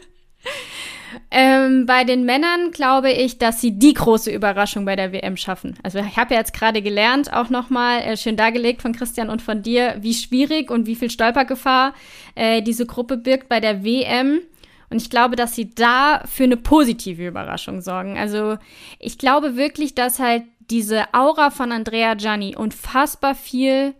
[1.31, 5.77] Ähm, bei den Männern glaube ich, dass sie die große Überraschung bei der WM schaffen.
[5.83, 9.41] Also ich habe ja jetzt gerade gelernt, auch nochmal äh, schön dargelegt von Christian und
[9.41, 11.93] von dir, wie schwierig und wie viel Stolpergefahr
[12.35, 14.41] äh, diese Gruppe birgt bei der WM.
[14.89, 18.17] Und ich glaube, dass sie da für eine positive Überraschung sorgen.
[18.17, 18.57] Also
[18.99, 23.93] ich glaube wirklich, dass halt diese Aura von Andrea Gianni unfassbar viel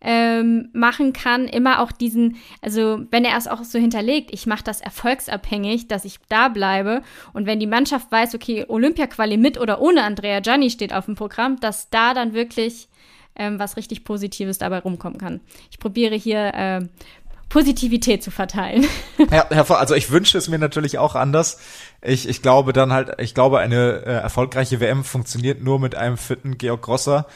[0.00, 4.64] ähm, machen kann, immer auch diesen, also wenn er es auch so hinterlegt, ich mache
[4.64, 9.80] das erfolgsabhängig, dass ich da bleibe und wenn die Mannschaft weiß, okay, Olympia-Quali mit oder
[9.80, 12.88] ohne Andrea Gianni steht auf dem Programm, dass da dann wirklich
[13.36, 15.40] ähm, was richtig Positives dabei rumkommen kann.
[15.70, 16.80] Ich probiere hier äh,
[17.48, 18.86] Positivität zu verteilen.
[19.30, 21.60] Ja, also ich wünsche es mir natürlich auch anders.
[22.00, 26.16] Ich, ich glaube dann halt, ich glaube, eine äh, erfolgreiche WM funktioniert nur mit einem
[26.16, 27.26] fitten Georg Grosser.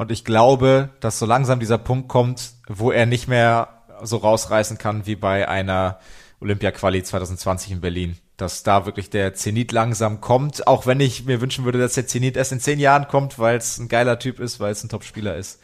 [0.00, 3.68] Und ich glaube, dass so langsam dieser Punkt kommt, wo er nicht mehr
[4.02, 5.98] so rausreißen kann wie bei einer
[6.40, 8.16] Olympia-Quali 2020 in Berlin.
[8.38, 12.06] Dass da wirklich der Zenit langsam kommt, auch wenn ich mir wünschen würde, dass der
[12.06, 14.88] Zenit erst in zehn Jahren kommt, weil es ein geiler Typ ist, weil es ein
[14.88, 15.60] Top-Spieler ist.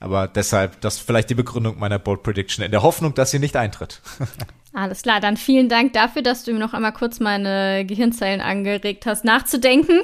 [0.00, 3.38] Aber deshalb, das ist vielleicht die Begründung meiner Bold Prediction, in der Hoffnung, dass sie
[3.38, 4.02] nicht eintritt.
[4.78, 9.06] Alles klar, dann vielen Dank dafür, dass du mir noch einmal kurz meine Gehirnzellen angeregt
[9.06, 10.02] hast, nachzudenken.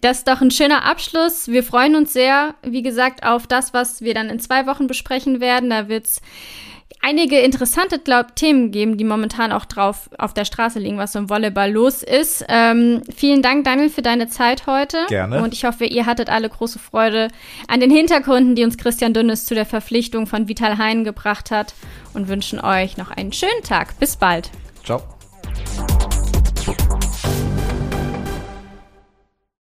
[0.00, 1.46] Das ist doch ein schöner Abschluss.
[1.46, 5.40] Wir freuen uns sehr, wie gesagt, auf das, was wir dann in zwei Wochen besprechen
[5.40, 5.70] werden.
[5.70, 6.22] Da wird es
[7.00, 11.18] einige interessante glaub, Themen geben, die momentan auch drauf auf der Straße liegen, was so
[11.18, 12.44] im Volleyball los ist.
[12.48, 15.06] Ähm, vielen Dank, Daniel, für deine Zeit heute.
[15.08, 15.42] Gerne.
[15.42, 17.28] Und ich hoffe, ihr hattet alle große Freude
[17.68, 21.74] an den Hintergründen, die uns Christian Dünnes zu der Verpflichtung von Vital Hein gebracht hat
[22.14, 23.98] und wünschen euch noch einen schönen Tag.
[23.98, 24.50] Bis bald.
[24.84, 25.02] Ciao.